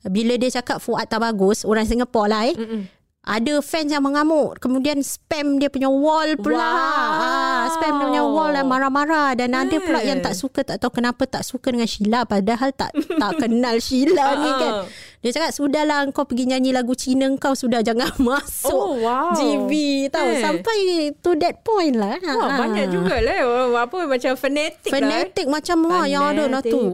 bila 0.04 0.36
dia 0.36 0.52
cakap 0.52 0.78
Fuad 0.78 1.08
tak 1.08 1.18
bagus 1.18 1.64
orang 1.64 1.88
Singapura 1.88 2.28
lah 2.28 2.42
eh 2.44 2.52
Mm-mm. 2.54 2.82
ada 3.24 3.54
fans 3.60 3.88
yang 3.88 4.04
mengamuk 4.04 4.60
kemudian 4.60 5.00
spam 5.00 5.56
dia 5.56 5.72
punya 5.72 5.88
wall 5.88 6.36
pula 6.36 6.60
Wow. 6.60 7.24
ah, 7.24 7.64
spam 7.72 7.94
dia 7.96 8.06
punya 8.06 8.24
wall 8.26 8.52
dan 8.52 8.68
marah-marah 8.68 9.32
dan 9.34 9.56
ada 9.56 9.72
pula 9.80 10.04
Eh. 10.04 10.12
yang 10.12 10.20
tak 10.20 10.36
suka 10.36 10.60
tak 10.62 10.78
tahu 10.78 10.92
kenapa 10.94 11.24
tak 11.24 11.42
suka 11.42 11.72
dengan 11.72 11.88
Sheila 11.88 12.28
padahal 12.28 12.76
tak 12.76 12.92
tak 12.92 13.32
kenal 13.40 13.80
Sheila 13.80 14.28
ni 14.36 14.50
Ah, 14.50 14.58
kan 14.60 14.72
ah. 14.76 14.84
Dia 15.24 15.32
cakap 15.32 15.50
sudahlah 15.50 16.04
kau 16.12 16.28
pergi 16.28 16.46
nyanyi 16.46 16.70
lagu 16.70 16.92
Cina 16.94 17.32
kau 17.34 17.56
sudah 17.56 17.80
jangan 17.80 18.12
masuk 18.22 18.76
Oh, 18.76 19.00
wow. 19.00 19.32
GV 19.32 19.72
tahu 20.10 20.30
Eh. 20.30 20.44
sampai 20.44 20.78
to 21.16 21.32
that 21.36 21.64
point 21.64 21.96
lah 21.96 22.20
Wah, 22.20 22.44
Ah. 22.46 22.58
banyak 22.60 22.92
juga 22.92 23.18
lah. 23.18 23.40
Orang 23.42 23.72
Apa 23.80 24.04
macam 24.04 24.32
fanatik 24.36 24.84
lah. 24.86 24.94
fanatik 24.94 25.46
macam 25.48 25.78
wah 25.86 26.04
yang 26.04 26.24
ada 26.26 26.46
lah 26.46 26.60
tu. 26.60 26.92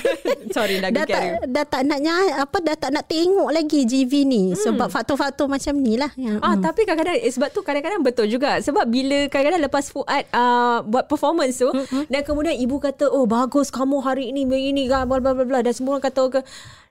Sorry 0.50 0.76
lagi 0.78 0.92
dah 0.92 1.06
tak, 1.06 1.22
dah 1.46 1.64
tak 1.64 1.82
nak 1.84 1.98
ny- 1.98 2.34
apa 2.34 2.56
dah 2.58 2.76
tak 2.76 2.90
nak 2.90 3.04
tengok 3.06 3.48
lagi 3.48 3.86
GV 3.86 4.12
ni 4.24 4.42
hmm. 4.50 4.58
sebab 4.58 4.88
faktor-faktor 4.88 5.46
macam 5.46 5.72
ni 5.74 5.94
lah 5.94 6.10
yang, 6.16 6.36
Ah, 6.40 6.58
tapi 6.58 6.82
kadang-kadang 6.82 7.16
eh, 7.16 7.30
sebab 7.30 7.48
tu 7.48 7.62
kadang-kadang 7.62 8.02
betul 8.02 8.26
juga 8.26 8.58
sebab 8.58 8.84
bila 8.84 9.24
kadang-kadang 9.26 9.62
lepas 9.62 9.88
Fuad 9.88 10.26
uh, 10.28 10.82
buat 10.82 11.06
performance 11.06 11.56
tu 11.56 11.70
mm-hmm. 11.70 12.04
dan 12.06 12.20
kemudian 12.20 12.54
ibu 12.54 12.76
kata 12.76 13.06
oh 13.06 13.24
bagus 13.24 13.70
kamu 13.70 13.96
hari 14.00 14.28
ini 14.28 14.44
begini 14.44 14.84
bla 14.86 15.06
bla 15.06 15.32
bla 15.32 15.42
bla 15.42 15.58
dan 15.60 15.70
semua 15.70 15.96
orang 15.96 16.04
kata 16.04 16.22
ke 16.28 16.40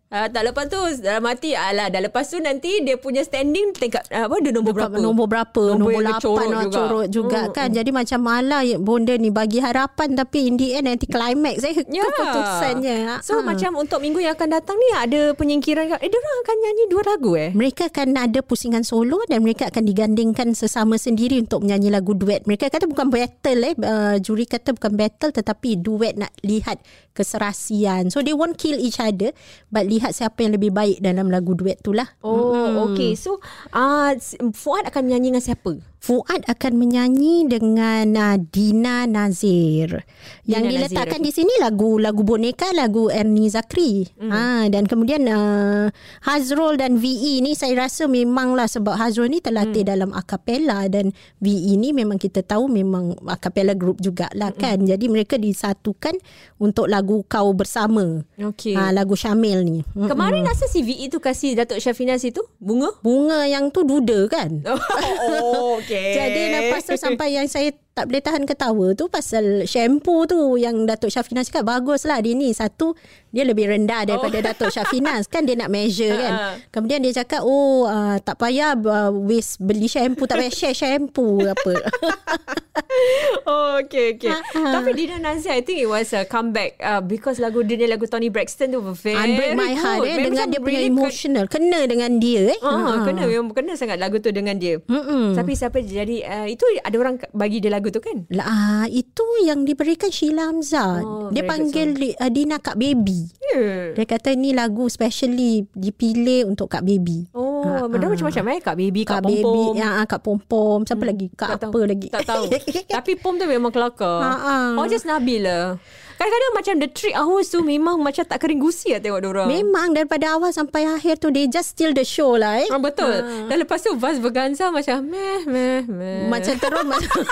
Uh, 0.09 0.25
tak 0.25 0.41
lepas 0.41 0.65
tu 0.65 0.81
dalam 1.05 1.21
hati 1.21 1.53
alah 1.53 1.85
dah 1.85 2.01
lepas 2.01 2.25
tu 2.25 2.41
nanti 2.41 2.81
dia 2.81 2.97
punya 2.97 3.21
standing 3.21 3.77
tingkat 3.77 4.01
uh, 4.09 4.25
apa 4.25 4.41
dia 4.41 4.49
nombor 4.49 4.73
berapa 4.73 4.97
Nombor 4.97 5.29
berapa 5.29 5.61
Nombor 5.69 5.77
Nombor, 5.77 6.01
yang 6.01 6.17
lapan 6.17 6.25
corot 6.25 6.49
lah, 6.49 6.63
juga. 6.65 6.79
Corot 6.81 7.07
juga 7.13 7.39
Hmm, 7.45 7.53
kan 7.53 7.69
Jadi 7.69 7.89
macam 7.93 8.19
malah 8.25 8.61
ya, 8.65 8.81
Bonda 8.81 9.13
ni 9.13 9.29
bagi 9.29 9.61
harapan 9.61 10.17
Tapi 10.17 10.49
in 10.49 10.57
the 10.57 10.73
end 10.73 10.89
Nanti 10.89 11.05
climax 11.05 11.61
eh 11.61 11.85
Ya. 11.85 12.01
Keputusannya 12.01 12.97
So 13.21 13.37
Ah. 13.37 13.45
macam 13.45 13.77
untuk 13.77 14.01
minggu 14.01 14.17
yang 14.17 14.33
akan 14.33 14.49
datang 14.49 14.81
ni 14.81 14.89
ada 14.97 15.21
penyingkiran 15.37 15.85
eh 15.93 16.09
dia 16.09 16.17
orang 16.17 16.39
akan 16.41 16.55
nyanyi 16.57 16.83
dua 16.89 17.03
lagu 17.05 17.31
eh 17.37 17.49
mereka 17.53 17.83
akan 17.93 18.07
ada 18.17 18.39
pusingan 18.41 18.81
solo 18.81 19.21
dan 19.29 19.45
mereka 19.45 19.69
akan 19.69 19.85
digandingkan 19.85 20.57
sesama 20.57 20.97
sendiri 20.97 21.37
untuk 21.37 21.61
menyanyi 21.61 21.93
lagu 21.93 22.17
duet. 22.17 22.49
Mereka 22.49 22.73
kata 22.73 22.89
bukan 22.89 23.13
battle 23.13 23.61
eh. 23.61 23.73
Uh, 23.77 24.17
juri 24.17 24.49
kata 24.49 24.73
bukan 24.73 24.97
battle 24.97 25.29
tetapi 25.29 25.77
duet 25.77 26.17
nak 26.17 26.33
lihat 26.41 26.81
keserasian. 27.13 28.07
So 28.09 28.23
they 28.23 28.33
won't 28.33 28.55
kill 28.55 28.79
each 28.79 28.97
other 28.97 29.35
but 29.67 29.83
lihat 29.83 29.98
siapa 30.15 30.39
yang 30.47 30.55
lebih 30.55 30.71
baik 30.71 31.03
dalam 31.03 31.27
lagu 31.27 31.53
duet 31.53 31.83
tu 31.83 31.91
lah. 31.91 32.07
Oh, 32.23 32.55
hmm. 32.55 32.75
okay. 32.91 33.11
So, 33.19 33.43
uh, 33.75 34.15
Fuad 34.55 34.87
akan 34.87 35.11
menyanyi 35.11 35.35
dengan 35.35 35.43
siapa? 35.43 35.71
Fuad 35.99 36.47
akan 36.47 36.79
menyanyi 36.79 37.51
dengan 37.51 38.15
uh, 38.15 38.37
Dina 38.39 39.03
Nazir. 39.03 40.07
Yang 40.47 40.63
Dina 40.63 40.71
diletakkan 40.71 41.19
Nazir, 41.19 41.27
di 41.27 41.31
sini 41.35 41.53
lagu 41.59 41.99
lagu 41.99 42.23
boneka 42.23 42.71
lagu 42.71 43.11
Ernie 43.11 43.51
Zakri. 43.51 44.07
Hmm. 44.15 44.31
Ha 44.31 44.71
dan 44.71 44.87
kemudian 44.87 45.27
uh, 45.27 45.91
Hazrul 46.23 46.79
dan 46.79 47.03
VE 47.03 47.43
ni 47.43 47.51
saya 47.51 47.83
rasa 47.83 48.07
memanglah 48.07 48.71
sebab 48.71 48.95
Hazrul 48.95 49.27
ni 49.27 49.43
terlatih 49.43 49.83
hmm. 49.83 49.91
dalam 49.91 50.09
akapela 50.15 50.87
dan 50.87 51.11
VE 51.43 51.75
ni 51.75 51.91
memang 51.91 52.15
kita 52.15 52.47
tahu 52.47 52.71
memang 52.71 53.19
akapela 53.27 53.75
group 53.75 53.99
jugalah 53.99 54.55
kan. 54.55 54.79
Jadi 54.79 55.11
mereka 55.11 55.35
disatukan 55.35 56.15
untuk 56.63 56.87
lagu 56.87 57.27
Kau 57.27 57.51
Bersama. 57.51 58.23
Okay. 58.39 58.71
Ha 58.71 58.95
lagu 58.95 59.19
Syamil 59.19 59.67
ni. 59.67 59.79
Kemarin 59.95 60.45
rasa 60.45 60.69
si 60.69 60.85
VE 60.85 61.09
tu 61.09 61.17
kasih 61.17 61.57
Datuk 61.57 61.81
Syafina 61.81 62.15
situ 62.21 62.45
bunga? 62.61 62.93
Bunga 63.01 63.45
yang 63.49 63.73
tu 63.73 63.81
duda 63.81 64.29
kan? 64.29 64.61
oh, 64.69 65.81
okay. 65.81 66.13
Jadi 66.13 66.41
lepas 66.53 66.85
tu 66.85 66.93
sampai 66.93 67.33
yang 67.33 67.49
saya 67.49 67.73
tak 67.99 68.07
boleh 68.07 68.23
tahan 68.23 68.47
ketawa 68.47 68.95
tu 68.95 69.11
pasal 69.11 69.67
shampoo 69.67 70.23
tu 70.23 70.55
yang 70.55 70.87
Datuk 70.87 71.11
Syafina 71.11 71.43
cakap 71.43 71.67
bagus 71.67 72.07
lah 72.07 72.23
dia 72.23 72.31
ni. 72.31 72.53
Satu 72.55 72.95
dia 73.33 73.43
lebih 73.43 73.67
rendah 73.67 74.07
daripada 74.07 74.39
oh. 74.39 74.43
Datuk 74.45 74.69
Syafina 74.71 75.19
kan 75.33 75.43
dia 75.43 75.59
nak 75.59 75.67
measure 75.67 76.15
kan. 76.15 76.33
Ha. 76.33 76.45
Kemudian 76.71 77.03
dia 77.03 77.19
cakap 77.19 77.43
oh 77.43 77.89
uh, 77.89 78.15
tak 78.23 78.39
payah 78.39 78.77
uh, 78.79 79.11
waste 79.11 79.59
beli 79.59 79.91
shampoo 79.91 80.29
tak 80.29 80.39
payah 80.39 80.53
share 80.53 80.77
shampoo 80.77 81.43
apa. 81.43 81.73
oh, 83.51 83.81
okay, 83.81 84.15
okay. 84.15 84.31
Ha. 84.31 84.79
Tapi 84.79 84.89
Dina 84.93 85.17
Nazir, 85.17 85.53
I 85.55 85.61
think 85.61 85.81
it 85.81 85.89
was 85.89 86.11
a 86.13 86.23
comeback 86.25 86.77
uh, 86.79 87.01
because 87.01 87.41
lagu 87.41 87.63
dia 87.65 87.79
ni 87.79 87.87
lagu 87.89 88.05
Tony 88.05 88.29
Braxton 88.29 88.71
tu 88.71 88.79
very 88.93 89.17
Unbreak 89.17 89.55
my 89.57 89.73
heart 89.73 89.99
good. 90.03 90.09
eh 90.09 90.15
Memang 90.19 90.25
dengan 90.29 90.45
dia 90.51 90.59
punya 90.61 90.79
really 90.79 90.91
emotional 90.91 91.45
kena 91.49 91.79
dengan 91.89 92.11
dia 92.21 92.41
eh. 92.53 92.59
Ah, 92.61 93.01
kena 93.03 93.23
memang 93.25 93.55
kena 93.55 93.73
sangat 93.73 93.97
lagu 93.97 94.21
tu 94.21 94.29
dengan 94.29 94.55
dia. 94.55 94.77
Mm-mm. 94.85 95.33
Tapi 95.33 95.51
siapa 95.57 95.81
jadi 95.81 96.23
uh, 96.23 96.47
itu 96.47 96.63
ada 96.83 96.95
orang 96.99 97.17
bagi 97.33 97.57
dia 97.63 97.71
lagu 97.73 97.89
tu 97.89 97.99
kan? 98.03 98.29
Ah, 98.37 98.85
itu 98.85 99.25
yang 99.43 99.65
diberikan 99.65 100.13
Sheila 100.13 100.51
Hamzah. 100.53 101.01
Oh, 101.01 101.29
dia 101.33 101.41
good 101.41 101.49
panggil 101.49 101.87
uh, 102.19 102.29
Dina 102.29 102.61
Kak 102.61 102.77
Baby. 102.77 103.29
Yeah. 103.49 103.97
Dia 103.97 104.05
kata 104.05 104.37
ni 104.37 104.53
lagu 104.53 104.85
specially 104.87 105.65
dipilih 105.73 106.45
untuk 106.45 106.69
Kak 106.69 106.85
Baby. 106.85 107.25
Oh, 107.33 107.48
Ha, 107.61 107.85
benda 107.85 108.05
ha. 108.05 108.11
macam-macam 108.11 108.43
eh 108.49 108.59
Kak 108.59 108.75
Baby, 108.75 109.01
Kak, 109.03 109.11
Kak 109.11 109.23
Baby, 109.25 109.43
Pom-Pom. 109.43 109.73
ya, 109.75 109.89
ah, 109.97 110.05
Kak 110.05 110.21
Pom-Pom. 110.21 110.79
Siapa 110.85 111.03
lagi? 111.03 111.27
Kak 111.31 111.47
Tak 111.49 111.59
apa 111.59 111.65
tahu. 111.71 111.83
lagi? 111.85 112.07
Tak 112.07 112.23
tahu. 112.25 112.43
Tapi 112.95 113.11
Pom 113.17 113.35
tu 113.35 113.45
memang 113.45 113.71
kelakar. 113.71 114.19
Ha, 114.21 114.31
ha. 114.35 114.55
Oh, 114.75 114.85
just 114.85 115.03
Nabila. 115.03 115.75
Kadang-kadang 116.19 116.51
macam 116.51 116.73
the 116.77 116.89
trick 116.91 117.15
hours 117.15 117.47
tu 117.47 117.63
memang 117.63 117.95
macam 117.95 118.27
tak 118.27 118.43
kering 118.43 118.59
gusi 118.59 118.91
lah 118.91 118.99
tengok 118.99 119.23
diorang. 119.23 119.47
Memang 119.47 119.95
daripada 119.95 120.35
awal 120.35 120.51
sampai 120.51 120.83
akhir 120.83 121.15
tu, 121.17 121.31
they 121.31 121.47
just 121.47 121.71
steal 121.71 121.95
the 121.95 122.03
show 122.03 122.35
lah 122.35 122.59
eh. 122.59 122.67
Ah, 122.67 122.75
betul. 122.75 123.23
Dan 123.47 123.55
lepas 123.55 123.79
tu 123.79 123.95
Vaz 123.95 124.19
Berganza 124.19 124.67
macam 124.67 124.99
meh, 125.01 125.47
meh, 125.47 125.87
meh. 125.87 126.27
Macam 126.27 126.51
terus 126.53 126.83
macam, 126.91 127.23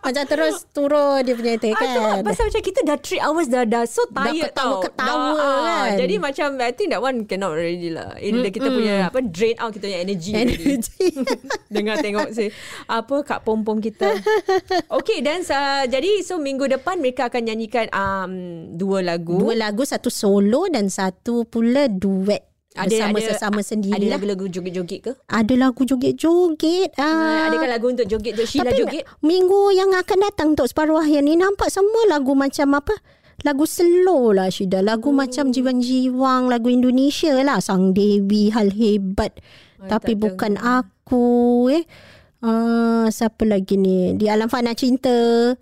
macam 0.00 0.24
terus 0.24 0.64
turun 0.72 1.20
dia 1.20 1.36
punya 1.36 1.52
itu 1.54 1.68
Ah, 1.70 1.84
kan. 2.16 2.24
pasal 2.24 2.48
macam 2.48 2.62
kita 2.64 2.80
dah 2.80 2.96
3 2.96 3.20
hours 3.20 3.46
dah 3.46 3.62
dah 3.62 3.84
so 3.84 4.00
tired 4.08 4.56
tau. 4.56 4.80
ketawa-ketawa 4.80 5.28
dah, 5.36 5.44
ah, 5.44 5.60
kan. 5.84 5.88
Jadi 6.00 6.14
macam 6.16 6.46
I 6.58 6.72
think 6.72 6.88
that 6.90 7.04
one 7.04 7.28
cannot 7.28 7.52
already 7.52 7.92
lah. 7.92 8.16
Ini 8.16 8.48
kita 8.48 8.72
punya 8.72 8.94
apa 9.04 9.20
drain 9.20 9.60
out 9.60 9.76
kita 9.76 9.84
punya 9.84 10.00
energy. 10.00 10.32
Energy. 10.32 11.12
Dengar 11.74 12.00
tengok 12.00 12.32
si 12.32 12.48
apa 12.88 13.16
Kak 13.20 13.44
Pom-Pom 13.44 13.84
kita. 13.84 14.08
Okay 14.94 15.20
dan 15.20 15.42
uh, 15.44 15.84
jadi 15.84 16.22
so 16.22 16.38
minggu 16.38 16.64
depan 16.64 16.96
mereka 16.96 17.26
akan 17.26 17.44
nyanyikan 17.44 17.90
um, 18.22 18.32
dua 18.72 18.98
lagu. 19.00 19.34
Dua 19.34 19.54
lagu, 19.54 19.82
satu 19.82 20.08
solo 20.08 20.66
dan 20.68 20.86
satu 20.86 21.42
pula 21.44 21.86
duet. 21.86 22.44
bersama 22.74 23.22
sesama 23.22 23.60
sendiri 23.62 23.94
Ada 23.94 24.02
lah. 24.04 24.12
lagu-lagu 24.18 24.50
joget-joget 24.50 24.98
ke? 25.00 25.12
Ada 25.28 25.54
lagu 25.54 25.86
joget-joget. 25.86 26.90
Uh, 26.92 27.06
Ah, 27.06 27.46
adakah 27.46 27.70
lagu 27.70 27.86
untuk 27.86 28.02
joget 28.04 28.34
untuk 28.34 28.50
Sheila 28.50 28.66
Tapi 28.66 28.82
joget? 28.82 29.02
minggu 29.20 29.70
yang 29.70 29.94
akan 29.94 30.18
datang 30.20 30.48
untuk 30.52 30.66
separuh 30.66 30.98
akhir 30.98 31.22
ni 31.22 31.34
nampak 31.34 31.70
semua 31.70 32.02
lagu 32.10 32.34
macam 32.34 32.74
apa? 32.74 32.98
Lagu 33.42 33.62
slow 33.62 34.30
lah 34.30 34.50
Syida. 34.50 34.82
Lagu 34.82 35.10
Hmm. 35.10 35.22
macam 35.22 35.44
jiwang-jiwang, 35.50 36.50
lagu 36.50 36.66
Indonesia 36.66 37.34
lah. 37.36 37.58
Sang 37.58 37.94
Dewi, 37.94 38.50
Hal 38.50 38.70
Hebat. 38.70 39.38
Ay, 39.78 39.90
Tapi 39.90 40.12
bukan 40.16 40.54
aku 40.56 41.26
eh. 41.70 41.86
Uh, 42.40 43.06
siapa 43.06 43.42
lagi 43.42 43.78
ni? 43.78 44.12
Di 44.14 44.26
Alam 44.26 44.50
Fana 44.50 44.74
Cinta. 44.74 45.54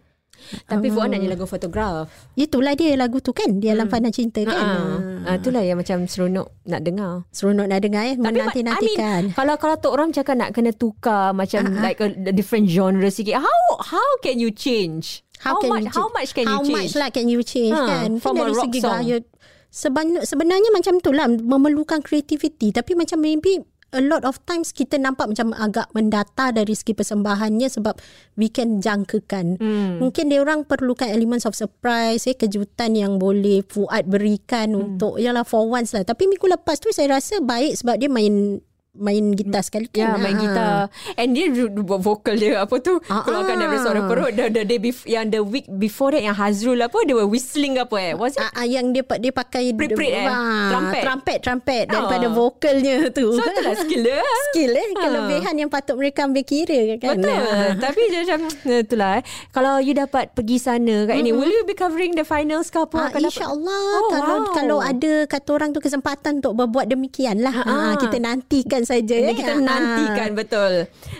Tapi 0.64 0.86
Ah. 0.86 0.92
Fuad 0.92 1.06
nak 1.06 1.16
nyanyi 1.16 1.28
lagu 1.28 1.44
fotograf. 1.44 2.08
Itulah 2.34 2.72
dia 2.72 2.94
lagu 2.94 3.18
tu 3.18 3.30
kan. 3.30 3.56
Di 3.56 3.68
Alam 3.68 3.86
Fana 3.86 4.08
Cinta 4.08 4.42
kan. 4.42 4.56
Hmm. 4.56 5.24
Ah, 5.24 5.36
itulah 5.36 5.60
yang 5.60 5.76
macam 5.76 6.04
seronok 6.04 6.50
nak 6.64 6.80
dengar. 6.80 7.24
Seronok 7.28 7.66
nak 7.66 7.80
dengar 7.80 8.02
eh. 8.04 8.14
Tapi 8.14 8.22
Menanti-nantikan. 8.22 9.22
I 9.22 9.28
mean, 9.28 9.34
kalau 9.34 9.54
kalau 9.56 9.76
tu 9.76 9.88
orang 9.88 10.10
cakap 10.10 10.34
nak 10.34 10.50
kena 10.50 10.70
tukar 10.70 11.30
macam 11.32 11.64
uh-huh. 11.64 11.80
like 11.80 11.98
a, 11.98 12.08
different 12.30 12.66
genre 12.66 13.06
sikit. 13.06 13.38
How 13.38 13.60
how 13.78 14.08
can 14.18 14.36
you 14.36 14.50
change? 14.50 15.22
How, 15.38 15.58
can 15.58 15.74
much 15.74 15.84
you 15.84 15.90
how 15.92 16.06
much 16.08 16.30
can 16.30 16.46
how 16.46 16.62
you 16.62 16.70
change? 16.70 16.76
much 16.76 16.92
lah 16.94 17.08
can 17.08 17.26
you 17.26 17.42
change 17.42 17.74
Ha, 17.74 17.82
kan 17.82 18.10
from 18.16 18.38
Kan 18.38 18.46
a 18.46 18.54
rock 18.54 18.62
segi 18.62 18.78
song. 18.78 18.94
gaya 19.02 19.18
Seben- 19.66 20.22
sebenarnya 20.22 20.70
macam 20.70 21.00
tu 21.00 21.10
lah 21.10 21.26
memerlukan 21.26 21.98
kreativiti 21.98 22.70
tapi 22.70 22.92
macam 22.92 23.18
maybe 23.18 23.58
a 23.92 24.00
lot 24.00 24.24
of 24.24 24.40
times 24.42 24.72
kita 24.72 24.96
nampak 24.96 25.28
macam 25.28 25.52
agak 25.52 25.86
mendata 25.92 26.48
dari 26.48 26.72
segi 26.72 26.92
persembahannya 26.92 27.68
sebab 27.68 27.94
we 28.34 28.48
can 28.48 28.80
jangkakan 28.80 29.60
Hmm. 29.60 30.00
mungkin 30.00 30.32
dia 30.32 30.40
orang 30.40 30.64
perlukan 30.64 31.06
elements 31.06 31.44
of 31.44 31.52
surprise 31.52 32.24
eh 32.24 32.34
kejutan 32.34 32.96
yang 32.96 33.16
boleh 33.16 33.60
Fuad 33.62 34.08
berikan 34.08 34.72
Hmm. 34.72 34.96
untuk 34.96 35.20
yalah 35.20 35.44
for 35.44 35.68
once 35.68 35.92
lah 35.92 36.02
tapi 36.02 36.24
minggu 36.24 36.48
lepas 36.48 36.80
tu 36.80 36.88
saya 36.88 37.16
rasa 37.16 37.38
baik 37.38 37.76
sebab 37.76 38.00
dia 38.00 38.08
main 38.08 38.58
main 38.94 39.32
gitar 39.32 39.64
sekali 39.64 39.88
Ya, 39.90 40.12
kan 40.12 40.20
main 40.20 40.36
Ha. 40.36 40.42
gitar. 40.42 40.72
And 41.16 41.32
dia 41.32 41.48
buat 41.72 41.98
vokal 41.98 42.36
dia 42.36 42.60
apa 42.60 42.76
tu? 42.78 43.00
Ah, 43.06 43.24
keluarkan 43.24 43.56
daripada 43.56 43.72
ah. 43.74 43.82
suara 43.82 44.00
perut. 44.04 44.32
The, 44.32 44.44
the 44.50 44.62
day 44.62 44.76
bef- 44.78 45.06
yang 45.06 45.26
the 45.26 45.40
week 45.40 45.64
before 45.70 46.12
that 46.12 46.20
yang 46.20 46.34
Hazrul 46.34 46.76
apa 46.78 47.00
dia 47.02 47.14
were 47.14 47.24
whistling 47.24 47.80
apa 47.80 47.96
eh? 47.98 48.12
Was 48.12 48.36
it? 48.36 48.44
Ah, 48.44 48.52
ah, 48.54 48.66
yang 48.66 48.92
dia 48.92 49.00
dia 49.16 49.32
pakai 49.32 49.72
Prit-prit 49.72 50.12
eh? 50.14 50.28
Ah, 50.28 50.68
Trumpet? 50.68 51.02
trumpet 51.02 51.38
trumpet 51.40 51.84
daripada 51.86 52.26
Ah. 52.26 52.32
vokalnya 52.32 52.96
tu 53.08 53.32
So 53.32 53.40
itulah 53.40 53.74
skill 53.78 54.02
dia. 54.02 54.20
skill 54.48 54.72
eh 54.72 54.84
Ah. 54.84 55.00
kelebihan 55.00 55.54
yang 55.56 55.70
patut 55.70 55.96
mereka 55.96 56.18
ambil 56.22 56.44
kira 56.44 56.76
kan 57.00 57.16
Betul. 57.16 57.32
Ah. 57.32 57.72
Tapi 57.84 58.00
dia 58.06 58.20
macam 58.22 58.40
itulah 58.62 59.10
eh. 59.16 59.22
Kalau 59.50 59.72
you 59.78 59.94
dapat 59.94 60.30
pergi 60.30 60.56
sana 60.58 61.08
kat 61.08 61.16
ini, 61.16 61.32
will 61.32 61.48
you 61.50 61.64
be 61.64 61.72
covering 61.72 62.12
the 62.12 62.22
finals 62.22 62.68
ke 62.68 62.76
apa? 62.78 62.98
Ah, 62.98 63.10
dapat- 63.10 63.32
InsyaAllah 63.32 63.80
Oh, 63.94 64.08
kalau 64.10 64.36
wow. 64.38 64.52
kalau 64.52 64.78
ada 64.78 65.24
kata 65.24 65.48
orang 65.50 65.72
tu 65.72 65.80
kesempatan 65.80 66.44
untuk 66.44 66.52
berbuat 66.54 66.86
demikian 66.86 67.40
lah. 67.40 67.54
Ah, 67.54 67.64
ah. 67.64 67.80
Ah, 67.82 67.94
kita 67.96 68.16
nantikan 68.18 68.81
saja. 68.82 69.14
Dan 69.14 69.28
eh. 69.28 69.34
kita 69.34 69.52
Ah. 69.52 69.60
nantikan 69.60 70.30
betul. 70.32 70.72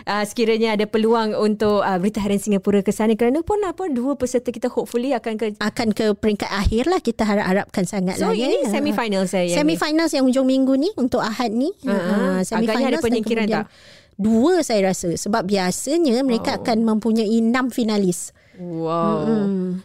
Uh, 0.03 0.25
sekiranya 0.25 0.75
ada 0.75 0.85
peluang 0.85 1.35
untuk 1.35 1.81
uh, 1.81 1.97
Berita 1.97 2.19
Harian 2.19 2.39
Singapura 2.39 2.81
ke 2.81 2.91
sana 2.91 3.13
kerana 3.13 3.41
pun 3.41 3.59
apa 3.61 3.87
dua 3.87 4.15
peserta 4.15 4.49
kita 4.49 4.67
hopefully 4.67 5.11
akan 5.11 5.35
ke 5.35 5.47
akan 5.57 5.89
ke 5.91 6.13
peringkat 6.13 6.49
akhir 6.49 6.87
lah 6.87 6.99
kita 6.99 7.23
harap-harapkan 7.23 7.83
sangat 7.83 8.17
So 8.17 8.29
lah. 8.29 8.35
ini 8.35 8.63
ya. 8.63 8.71
semi 8.71 8.91
final 8.91 9.25
saya. 9.25 9.47
yang 9.47 9.63
ni. 9.65 9.75
Semifinals 9.75 10.13
yang 10.13 10.25
hujung 10.25 10.45
minggu 10.45 10.75
ni 10.75 10.91
untuk 10.95 11.21
Ahad 11.21 11.51
ni. 11.51 11.71
Ah, 11.83 11.91
ah. 11.91 12.01
Ah, 12.39 12.59
Agaknya 12.59 12.87
ada 12.89 13.01
penyingkiran 13.01 13.47
tak? 13.47 13.67
dua 14.15 14.61
saya 14.61 14.89
rasa 14.89 15.15
sebab 15.15 15.43
biasanya 15.43 16.21
mereka 16.21 16.55
Wow. 16.55 16.59
akan 16.61 16.79
mempunyai 16.85 17.33
enam 17.33 17.69
finalis. 17.69 18.31
Wow. 18.55 19.25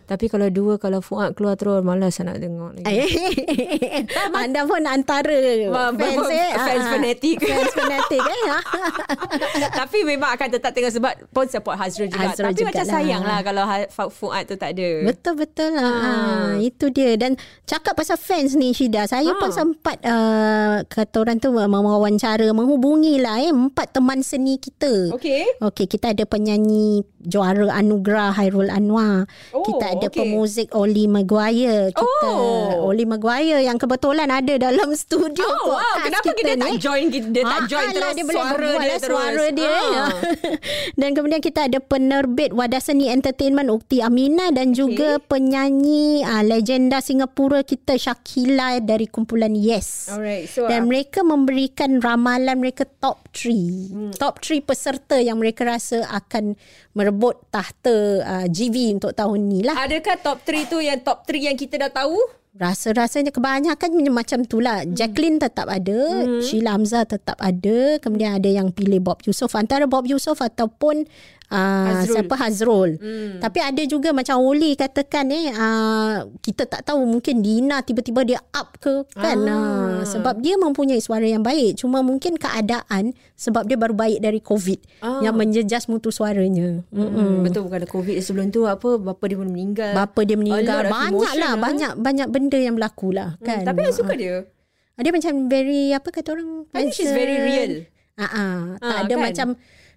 Tapi 0.04 0.28
kalau 0.28 0.48
dua 0.48 0.76
kalau 0.76 1.00
Fuad 1.00 1.32
keluar 1.34 1.56
terus 1.56 1.80
malas 1.80 2.20
nak 2.20 2.36
tengok 2.36 2.76
lagi. 2.76 2.86
Eh, 2.86 4.04
Anda 4.38 4.64
pun 4.64 4.84
antara 4.84 5.40
Ma- 5.68 5.92
fans 5.92 6.28
eh. 6.28 6.52
fans 6.54 6.84
Ah, 6.84 6.92
fanatik. 6.92 7.38
Fans 7.40 7.72
fanatik 7.72 8.20
eh. 8.20 8.42
Tapi 9.80 9.98
memang 10.04 10.30
akan 10.30 10.48
tetap 10.50 10.72
tengok 10.72 10.92
sebab 10.92 11.14
pun 11.30 11.46
support 11.46 11.76
Hazrul 11.76 12.08
juga. 12.08 12.28
Hazrul 12.28 12.52
Tapi 12.52 12.62
macam 12.62 12.84
jugalah. 12.84 12.94
sayang 12.94 13.24
lah 13.24 13.40
kalau 13.42 13.64
Ha- 13.64 13.90
Fuad 14.10 14.44
tu 14.46 14.56
tak 14.56 14.74
ada. 14.74 14.90
Betul 15.06 15.34
betul 15.38 15.70
lah. 15.72 15.88
Ha. 15.88 16.12
itu 16.60 16.90
dia 16.90 17.16
dan 17.16 17.36
cakap 17.64 17.94
pasal 17.94 18.18
fans 18.18 18.52
ni 18.54 18.72
Syida, 18.72 19.06
saya 19.06 19.30
Ha. 19.30 19.38
pun 19.38 19.50
sempat 19.50 19.96
uh, 20.02 20.84
kata 20.84 21.16
orang 21.18 21.38
tu 21.38 21.52
mewawancara 21.52 22.50
menghubungi 22.50 23.16
lah 23.18 23.40
eh 23.40 23.50
empat 23.50 23.92
teman 23.92 24.20
seni 24.20 24.58
kita. 24.58 25.14
Okey. 25.14 25.62
Okey, 25.62 25.86
kita 25.88 26.12
ada 26.12 26.24
penyanyi 26.24 27.00
juara 27.20 27.70
anugerah 27.72 28.34
Hairul 28.34 28.57
Anwar. 28.66 29.30
Oh, 29.52 29.62
kita 29.62 29.94
ada 29.94 30.08
okey. 30.08 30.18
pemuzik 30.18 30.68
Oli 30.72 31.06
Maguire. 31.06 31.94
Kita 31.94 32.26
Oh. 32.26 32.90
Oli 32.90 33.06
Maguire 33.06 33.62
yang 33.62 33.78
kebetulan 33.78 34.26
ada 34.28 34.58
dalam 34.58 34.90
studio 34.98 35.46
Oh, 35.46 35.70
wow. 35.72 36.02
Kenapa 36.02 36.34
kita, 36.34 36.56
tak 36.56 36.66
ni. 36.66 36.78
join 36.78 37.06
dia 37.08 37.22
tak 37.44 37.46
Ah, 37.46 37.66
join 37.66 37.84
alah, 37.84 37.94
terus 37.94 38.12
dia 38.12 38.26
boleh 38.26 38.34
suara 38.34 38.58
dia 38.58 38.74
lah 38.80 38.98
terus. 38.98 39.06
suara 39.08 39.46
dia 39.52 39.70
Ah. 39.70 40.10
dan 41.00 41.10
kemudian 41.12 41.40
kita 41.40 41.60
ada 41.64 41.80
penerbit 41.80 42.50
Wadah 42.50 42.80
Seni 42.80 43.06
Entertainment 43.08 43.70
Ukti 43.70 44.00
Amina 44.00 44.50
dan 44.50 44.72
juga 44.72 45.20
penyanyi 45.22 46.22
uh, 46.22 46.42
legenda 46.42 46.98
Singapura 46.98 47.62
kita 47.62 47.94
Shakila 47.94 48.80
dari 48.80 49.06
kumpulan 49.06 49.52
Yes 49.52 50.10
Alright. 50.10 50.48
So 50.48 50.66
dan 50.66 50.84
uh, 50.84 50.88
mereka 50.88 51.22
memberikan 51.22 52.00
ramalan 52.00 52.58
mereka 52.58 52.88
top 52.96 53.27
3 53.38 53.54
Hmm. 53.88 54.14
top 54.14 54.42
3 54.42 54.60
peserta 54.60 55.16
yang 55.16 55.38
mereka 55.38 55.62
rasa 55.62 56.02
akan 56.08 56.58
merebut 56.92 57.38
tahta 57.48 57.96
uh, 58.20 58.46
GV 58.48 58.98
untuk 58.98 59.14
tahun 59.14 59.40
ni 59.46 59.62
lah 59.62 59.78
adakah 59.78 60.18
top 60.18 60.42
3 60.42 60.66
tu 60.66 60.78
yang 60.80 60.98
top 61.00 61.22
3 61.24 61.38
yang 61.44 61.56
kita 61.56 61.78
dah 61.78 61.94
tahu? 61.94 62.18
Rasa-rasanya 62.58 63.30
kebanyakan 63.30 64.02
macam 64.10 64.42
tu 64.44 64.58
lah. 64.58 64.82
Hmm. 64.82 64.98
Jacqueline 64.98 65.38
tetap 65.38 65.70
ada. 65.70 66.26
Sheila 66.42 66.74
Hamzah 66.74 67.06
tetap 67.06 67.38
ada. 67.38 68.02
Kemudian 68.02 68.38
ada 68.42 68.50
yang 68.50 68.74
pilih 68.74 68.98
Bob 69.00 69.22
Yusof. 69.22 69.54
Antara 69.54 69.86
Bob 69.86 70.10
Yusof 70.10 70.42
ataupun 70.42 71.06
uh, 71.52 71.88
Hazrul. 71.92 72.14
siapa 72.14 72.34
Hazrul. 72.36 72.90
Hmm. 73.00 73.40
Tapi 73.40 73.60
ada 73.62 73.84
juga 73.88 74.12
macam 74.12 74.40
Oli 74.44 74.76
katakan 74.76 75.32
eh. 75.32 75.52
Uh, 75.52 76.28
kita 76.44 76.68
tak 76.68 76.82
tahu 76.88 77.04
mungkin 77.08 77.40
Dina 77.44 77.84
tiba-tiba 77.84 78.24
dia 78.24 78.40
up 78.56 78.78
ke 78.80 79.08
kan. 79.16 79.38
Ah. 79.48 80.02
Uh, 80.02 80.06
sebab 80.08 80.40
dia 80.40 80.56
mempunyai 80.60 81.00
suara 81.00 81.24
yang 81.26 81.44
baik. 81.44 81.80
Cuma 81.80 82.04
mungkin 82.04 82.36
keadaan 82.36 83.16
sebab 83.38 83.68
dia 83.68 83.78
baru 83.80 83.96
baik 83.96 84.20
dari 84.24 84.40
COVID. 84.42 84.80
Ah. 85.04 85.22
Yang 85.24 85.36
menjejas 85.36 85.84
mutu 85.88 86.12
suaranya. 86.12 86.84
Hmm. 86.92 87.44
Betul 87.44 87.68
bukan 87.68 87.78
ada 87.84 87.90
COVID 87.90 88.18
sebelum 88.24 88.50
tu 88.52 88.68
apa 88.68 89.00
bapa 89.00 89.24
dia 89.28 89.38
pun 89.40 89.50
meninggal. 89.50 89.94
Bapa 89.96 90.20
dia 90.24 90.38
meninggal. 90.40 90.88
of 90.88 90.92
Banyak 90.92 91.34
lah. 91.38 91.54
ah. 91.54 91.60
Banyak, 91.60 91.92
banyak 92.00 92.28
benda 92.48 92.58
yang 92.58 92.76
berlaku 92.76 93.12
lah. 93.12 93.36
Kan? 93.40 93.62
Hmm, 93.62 93.68
tapi 93.68 93.80
I 93.84 93.92
suka 93.92 94.16
dia. 94.16 94.48
Ah, 94.96 95.04
Dia 95.04 95.12
macam 95.12 95.46
very 95.46 95.92
apa 95.92 96.08
kata 96.10 96.34
orang 96.34 96.66
I 96.72 96.82
think 96.82 96.96
she's 96.96 97.12
very 97.12 97.38
real. 97.38 97.74
Ah, 98.16 98.24
ah, 98.26 98.58
tak 98.74 98.88
Ah, 98.88 98.98
ada 99.04 99.14
kan? 99.14 99.22
macam 99.22 99.48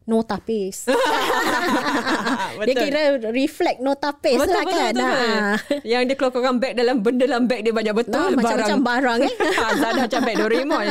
no 0.04 0.20
tapis. 0.20 0.84
dia 2.66 2.74
Betul. 2.74 2.82
kira 2.82 3.00
reflect 3.30 3.78
no 3.78 3.94
tapis 3.94 4.36
Betul, 4.36 4.52
lah 4.52 4.64
betul, 4.66 4.74
kan. 4.74 4.92
betul, 4.92 5.06
betul. 5.06 5.38
Ah. 5.38 5.56
Yang 5.86 6.02
dia 6.02 6.14
keluarkan 6.18 6.56
beg 6.58 6.72
dalam 6.74 6.96
benda 6.98 7.24
dalam 7.24 7.44
beg 7.46 7.60
dia 7.62 7.72
banyak 7.72 7.94
betul 7.94 8.18
Ah, 8.18 8.34
macam-macam 8.34 8.78
barang, 8.82 9.18
eh. 9.24 9.34
Zada 9.80 10.00
macam 10.04 10.20
beg 10.20 10.36
Doraemon. 10.36 10.86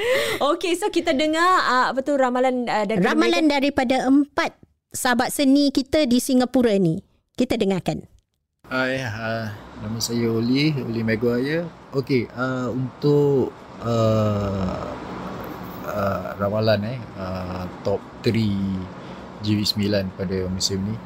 Okay, 0.54 0.72
so 0.72 0.88
kita 0.88 1.12
dengar 1.12 1.44
uh, 1.60 1.86
apa 1.92 2.00
tu 2.00 2.16
ramalan 2.16 2.64
uh, 2.64 2.84
dari 2.86 3.02
Ramalan 3.02 3.44
daripada 3.44 4.06
empat 4.06 4.56
sahabat 4.88 5.28
seni 5.28 5.68
kita 5.68 6.08
di 6.08 6.16
Singapura 6.16 6.72
ni. 6.80 7.02
Kita 7.34 7.56
dengarkan. 7.56 8.08
Hai, 8.64 9.02
uh, 9.02 9.50
nama 9.80 9.96
saya 9.96 10.28
Oli, 10.28 10.76
Oli 10.76 11.00
Maguire. 11.00 11.64
Okey, 11.96 12.28
uh, 12.36 12.68
untuk 12.68 13.48
uh, 13.80 14.84
uh, 15.88 16.28
ramalan 16.36 16.80
eh 16.84 16.98
uh, 17.16 17.64
top 17.80 18.00
3 18.22 19.40
GV9 19.40 19.96
pada 20.20 20.36
musim 20.52 20.84
ni. 20.84 20.96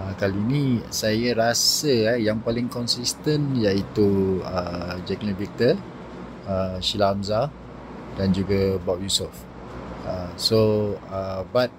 Uh, 0.00 0.12
kali 0.16 0.36
ni 0.36 0.64
saya 0.92 1.32
rasa 1.36 2.16
eh, 2.16 2.28
yang 2.28 2.40
paling 2.44 2.68
konsisten 2.68 3.56
iaitu 3.56 4.40
uh, 4.44 5.00
Jacqueline 5.08 5.36
Victor, 5.36 5.76
uh, 6.44 6.76
Sheila 6.80 7.16
Hamzah 7.16 7.48
dan 8.20 8.36
juga 8.36 8.76
Bob 8.84 9.00
Yusof. 9.00 9.32
Uh, 10.04 10.28
so 10.36 10.58
uh, 11.08 11.44
but 11.52 11.72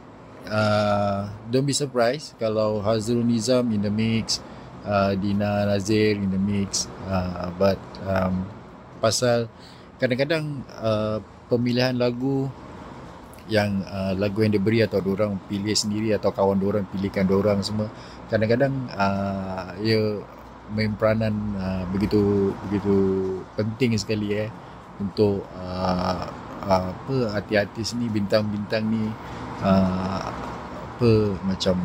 uh, 0.49 1.29
don't 1.53 1.65
be 1.65 1.73
surprised 1.73 2.33
kalau 2.41 2.81
Hazrul 2.81 3.25
Nizam 3.25 3.73
in 3.73 3.81
the 3.85 3.93
mix, 3.93 4.41
uh, 4.85 5.13
Dina 5.17 5.65
Nazir 5.67 6.17
in 6.17 6.29
the 6.31 6.41
mix. 6.41 6.87
Uh, 7.05 7.49
but 7.57 7.79
um, 8.05 8.45
pasal 9.01 9.49
kadang-kadang 9.97 10.65
uh, 10.77 11.21
pemilihan 11.49 11.93
lagu 11.97 12.49
yang 13.51 13.83
uh, 13.89 14.15
lagu 14.15 14.45
yang 14.45 14.53
diberi 14.53 14.85
atau 14.85 15.03
orang 15.03 15.35
pilih 15.49 15.75
sendiri 15.75 16.15
atau 16.15 16.31
kawan 16.31 16.61
orang 16.63 16.87
pilihkan 16.87 17.27
orang 17.27 17.59
semua 17.65 17.91
kadang-kadang 18.31 18.71
uh, 18.95 19.75
ia 19.83 20.23
main 20.71 20.95
peranan 20.95 21.35
uh, 21.59 21.83
begitu 21.91 22.53
begitu 22.69 22.95
penting 23.59 23.97
sekali 23.99 24.47
eh 24.47 24.49
untuk 25.03 25.43
uh, 25.57 26.31
uh, 26.63 26.95
apa 26.95 27.15
artis-artis 27.35 27.97
ni 27.99 28.07
bintang-bintang 28.07 28.87
ni 28.87 29.03
uh, 29.65 30.31
apa 30.31 31.11
macam 31.43 31.75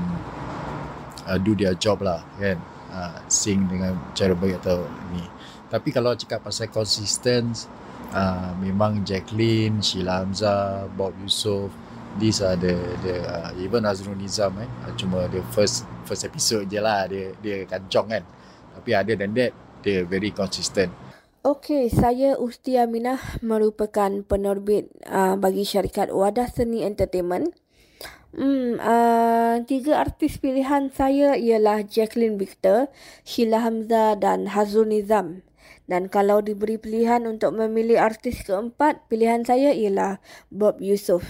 uh, 1.26 1.38
do 1.40 1.56
their 1.58 1.74
job 1.74 1.98
lah 2.04 2.22
kan 2.38 2.60
uh, 2.92 3.18
sing 3.30 3.66
dengan 3.70 3.96
cara 4.12 4.34
baik 4.34 4.62
atau 4.62 4.86
ni. 5.14 5.24
Tapi 5.66 5.90
kalau 5.90 6.14
cakap 6.14 6.46
pasal 6.46 6.70
consistent 6.70 7.66
uh, 8.14 8.54
memang 8.62 9.02
Jacqueline, 9.02 9.82
Sheila 9.82 10.22
Hamzah, 10.22 10.86
Bob 10.94 11.14
Yusof 11.22 11.86
these 12.18 12.40
are 12.40 12.56
the 12.56 12.74
the 13.04 13.14
uh, 13.24 13.52
even 13.60 13.84
Azrul 13.84 14.16
Nizam 14.16 14.56
eh. 14.60 14.68
Uh, 14.84 14.92
cuma 14.96 15.28
the 15.28 15.44
first 15.52 15.84
first 16.08 16.24
episode 16.24 16.68
je 16.68 16.80
lah. 16.80 17.04
Dia 17.08 17.36
dia 17.38 17.68
kancong 17.68 18.08
kan. 18.10 18.24
Tapi 18.76 18.90
other 18.96 19.16
than 19.16 19.36
that 19.36 19.52
dia 19.84 20.02
very 20.04 20.32
consistent. 20.32 20.90
Okey, 21.46 21.86
saya 21.94 22.34
Usti 22.34 22.74
Aminah 22.74 23.22
merupakan 23.38 24.10
penerbit 24.26 24.90
uh, 25.06 25.38
bagi 25.38 25.62
syarikat 25.62 26.10
Wadah 26.10 26.50
Seni 26.50 26.82
Entertainment. 26.82 27.54
Hmm, 28.36 28.76
uh, 28.76 29.64
tiga 29.64 29.96
artis 29.96 30.36
pilihan 30.36 30.92
saya 30.92 31.40
ialah 31.40 31.80
Jacqueline 31.88 32.36
Victor, 32.36 32.92
Sheila 33.24 33.64
Hamzah 33.64 34.18
dan 34.20 34.52
Hazrul 34.52 34.92
Nizam. 34.92 35.45
Dan 35.86 36.10
kalau 36.10 36.42
diberi 36.42 36.76
pilihan 36.82 37.22
untuk 37.30 37.54
memilih 37.54 38.02
artis 38.02 38.42
keempat, 38.42 39.06
pilihan 39.06 39.46
saya 39.46 39.70
ialah 39.70 40.18
Bob 40.50 40.82
Yusof. 40.82 41.22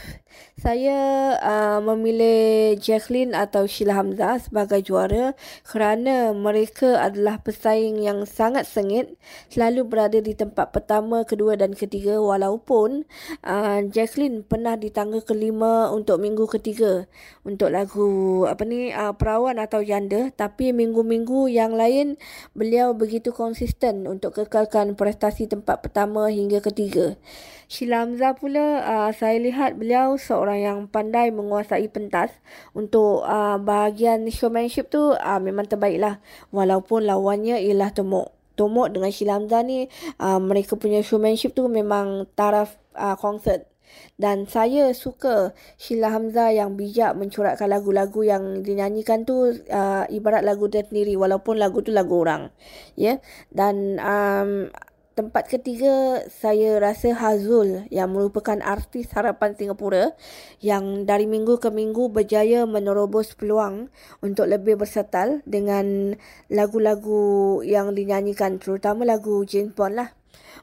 Saya 0.57 1.33
uh, 1.41 1.81
memilih 1.81 2.77
Jacqueline 2.81 3.33
atau 3.33 3.65
Sheila 3.65 3.97
Hamzah 3.97 4.41
sebagai 4.41 4.85
juara 4.85 5.33
kerana 5.65 6.33
mereka 6.37 7.01
adalah 7.01 7.41
pesaing 7.41 8.01
yang 8.01 8.25
sangat 8.29 8.69
sengit, 8.69 9.17
selalu 9.49 9.89
berada 9.89 10.21
di 10.21 10.37
tempat 10.37 10.73
pertama, 10.73 11.25
kedua 11.25 11.57
dan 11.57 11.73
ketiga 11.77 12.21
walaupun 12.21 13.05
uh, 13.45 13.81
Jacqueline 13.89 14.45
pernah 14.45 14.77
di 14.77 14.89
tangga 14.89 15.21
kelima 15.21 15.93
untuk 15.93 16.21
minggu 16.21 16.49
ketiga 16.49 17.05
untuk 17.45 17.71
lagu 17.73 18.43
apa 18.49 18.63
ni 18.65 18.91
uh, 18.91 19.13
perawan 19.13 19.61
atau 19.61 19.85
janda 19.85 20.33
tapi 20.33 20.73
minggu-minggu 20.73 21.51
yang 21.53 21.77
lain 21.77 22.17
beliau 22.53 22.97
begitu 22.97 23.31
konsisten 23.31 24.09
untuk 24.09 24.35
kekalkan 24.47 24.95
prestasi 24.95 25.51
tempat 25.51 25.83
pertama 25.83 26.31
hingga 26.31 26.63
ketiga. 26.63 27.19
Sheila 27.67 28.07
Hamzah 28.07 28.39
pula 28.39 28.79
uh, 28.87 29.11
saya 29.11 29.43
lihat 29.43 29.75
beliau 29.75 30.15
seorang 30.15 30.63
yang 30.63 30.79
pandai 30.87 31.35
menguasai 31.35 31.91
pentas 31.91 32.31
untuk 32.71 33.27
uh, 33.27 33.59
bahagian 33.59 34.23
showmanship 34.31 34.87
tu 34.87 35.19
uh, 35.19 35.41
memang 35.43 35.67
terbaik 35.67 35.99
lah 35.99 36.23
walaupun 36.55 37.03
lawannya 37.03 37.59
ialah 37.59 37.91
Tomok. 37.91 38.31
Tomok 38.55 38.95
dengan 38.95 39.11
Sheila 39.11 39.43
Hamzah 39.43 39.67
ni 39.67 39.91
uh, 40.23 40.39
mereka 40.39 40.79
punya 40.79 41.03
showmanship 41.03 41.59
tu 41.59 41.67
memang 41.67 42.31
taraf 42.39 42.79
uh, 42.95 43.19
konsert. 43.19 43.67
Dan 44.17 44.49
saya 44.49 44.93
suka 44.93 45.53
Sheila 45.77 46.13
Hamzah 46.13 46.53
yang 46.53 46.75
bijak 46.75 47.15
mencorakkan 47.15 47.69
lagu-lagu 47.69 48.25
yang 48.25 48.65
dinyanyikan 48.65 49.29
tu 49.29 49.53
uh, 49.53 50.05
ibarat 50.09 50.43
lagu 50.47 50.67
dia 50.67 50.85
sendiri 50.85 51.15
walaupun 51.15 51.61
lagu 51.61 51.83
tu 51.85 51.93
lagu 51.93 52.23
orang. 52.23 52.51
Ya. 52.95 53.05
Yeah? 53.05 53.17
Dan 53.53 54.01
um, 54.03 54.71
tempat 55.17 55.49
ketiga 55.49 56.21
saya 56.29 56.77
rasa 56.77 57.17
Hazul 57.17 57.89
yang 57.89 58.13
merupakan 58.13 58.61
artis 58.61 59.09
harapan 59.17 59.57
Singapura 59.57 60.13
yang 60.61 61.09
dari 61.09 61.25
minggu 61.25 61.57
ke 61.57 61.73
minggu 61.73 62.13
berjaya 62.13 62.69
menerobos 62.69 63.33
peluang 63.33 63.89
untuk 64.21 64.45
lebih 64.45 64.77
bersetal 64.77 65.41
dengan 65.49 66.13
lagu-lagu 66.53 67.65
yang 67.65 67.97
dinyanyikan 67.97 68.61
terutama 68.61 69.09
lagu 69.09 69.41
James 69.49 69.73
Bond 69.73 69.97
lah. 69.97 70.13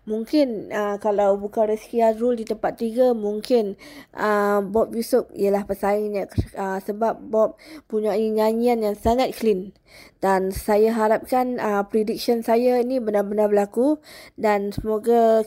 Mungkin 0.03 0.67
uh, 0.73 0.99
kalau 0.99 1.39
bukan 1.39 1.71
Rizky 1.71 2.03
Azrul 2.03 2.35
di 2.35 2.43
tempat 2.43 2.75
tiga, 2.75 3.15
mungkin 3.15 3.79
uh, 4.11 4.59
Bob 4.59 4.91
Yusof 4.91 5.31
ialah 5.31 5.63
pesaingnya 5.63 6.27
uh, 6.59 6.79
sebab 6.83 7.23
Bob 7.23 7.55
punya 7.87 8.11
nyanyian 8.17 8.83
yang 8.83 8.97
sangat 8.99 9.31
clean. 9.31 9.71
Dan 10.19 10.51
saya 10.51 10.91
harapkan 10.91 11.55
uh, 11.55 11.87
prediction 11.87 12.43
saya 12.43 12.83
ini 12.83 12.99
benar-benar 12.99 13.47
berlaku 13.47 14.01
dan 14.35 14.75
semoga 14.75 15.45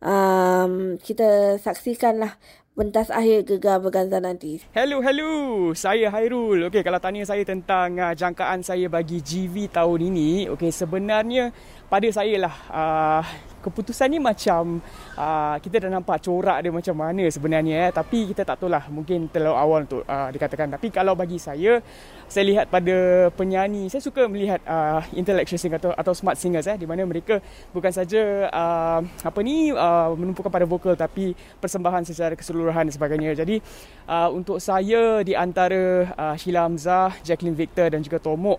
um, 0.00 0.96
kita 1.00 1.60
saksikanlah 1.60 2.36
pentas 2.72 3.12
akhir 3.12 3.44
gegar 3.44 3.84
berganza 3.84 4.16
nanti. 4.16 4.64
Hello, 4.72 5.04
hello. 5.04 5.30
Saya 5.76 6.08
Hairul. 6.08 6.72
Okey, 6.72 6.80
kalau 6.80 6.96
tanya 6.96 7.20
saya 7.28 7.44
tentang 7.44 8.00
uh, 8.00 8.16
jangkaan 8.16 8.64
saya 8.64 8.88
bagi 8.88 9.20
GV 9.20 9.68
tahun 9.68 10.08
ini, 10.08 10.48
okey 10.56 10.72
sebenarnya 10.72 11.52
pada 11.92 12.08
saya 12.08 12.48
lah 12.48 12.54
uh, 12.72 13.22
keputusan 13.62 14.10
ni 14.10 14.18
macam 14.18 14.82
uh, 15.14 15.56
kita 15.62 15.86
dah 15.86 15.90
nampak 15.94 16.18
corak 16.20 16.58
dia 16.60 16.74
macam 16.74 16.96
mana 16.98 17.24
sebenarnya 17.30 17.88
eh. 17.88 17.90
tapi 17.94 18.34
kita 18.34 18.42
tak 18.42 18.58
tahu 18.58 18.68
lah 18.68 18.90
mungkin 18.90 19.30
terlalu 19.30 19.56
awal 19.56 19.80
untuk 19.86 20.02
uh, 20.04 20.28
dikatakan 20.34 20.74
tapi 20.74 20.90
kalau 20.90 21.14
bagi 21.14 21.38
saya 21.38 21.78
saya 22.26 22.44
lihat 22.48 22.66
pada 22.66 23.28
penyanyi 23.38 23.86
saya 23.86 24.02
suka 24.02 24.26
melihat 24.26 24.58
uh, 24.66 25.00
intellectual 25.14 25.60
singer 25.60 25.78
atau, 25.78 25.94
atau 25.94 26.12
smart 26.12 26.34
singers 26.34 26.66
eh 26.66 26.74
di 26.74 26.84
mana 26.84 27.06
mereka 27.06 27.38
bukan 27.70 27.94
saja 27.94 28.50
uh, 28.50 29.00
apa 29.00 29.38
ni 29.46 29.70
uh, 29.70 30.10
menumpukan 30.18 30.50
pada 30.50 30.66
vokal 30.66 30.98
tapi 30.98 31.38
persembahan 31.62 32.02
secara 32.02 32.34
keseluruhan 32.34 32.90
dan 32.90 32.94
sebagainya 32.94 33.38
jadi 33.38 33.62
uh, 34.10 34.28
untuk 34.34 34.58
saya 34.58 35.22
di 35.22 35.38
antara 35.38 36.10
uh, 36.18 36.34
Sheila 36.34 36.66
Hamzah, 36.66 37.14
Jacqueline 37.22 37.54
Victor 37.54 37.92
dan 37.92 38.02
juga 38.02 38.18
Tomok 38.18 38.58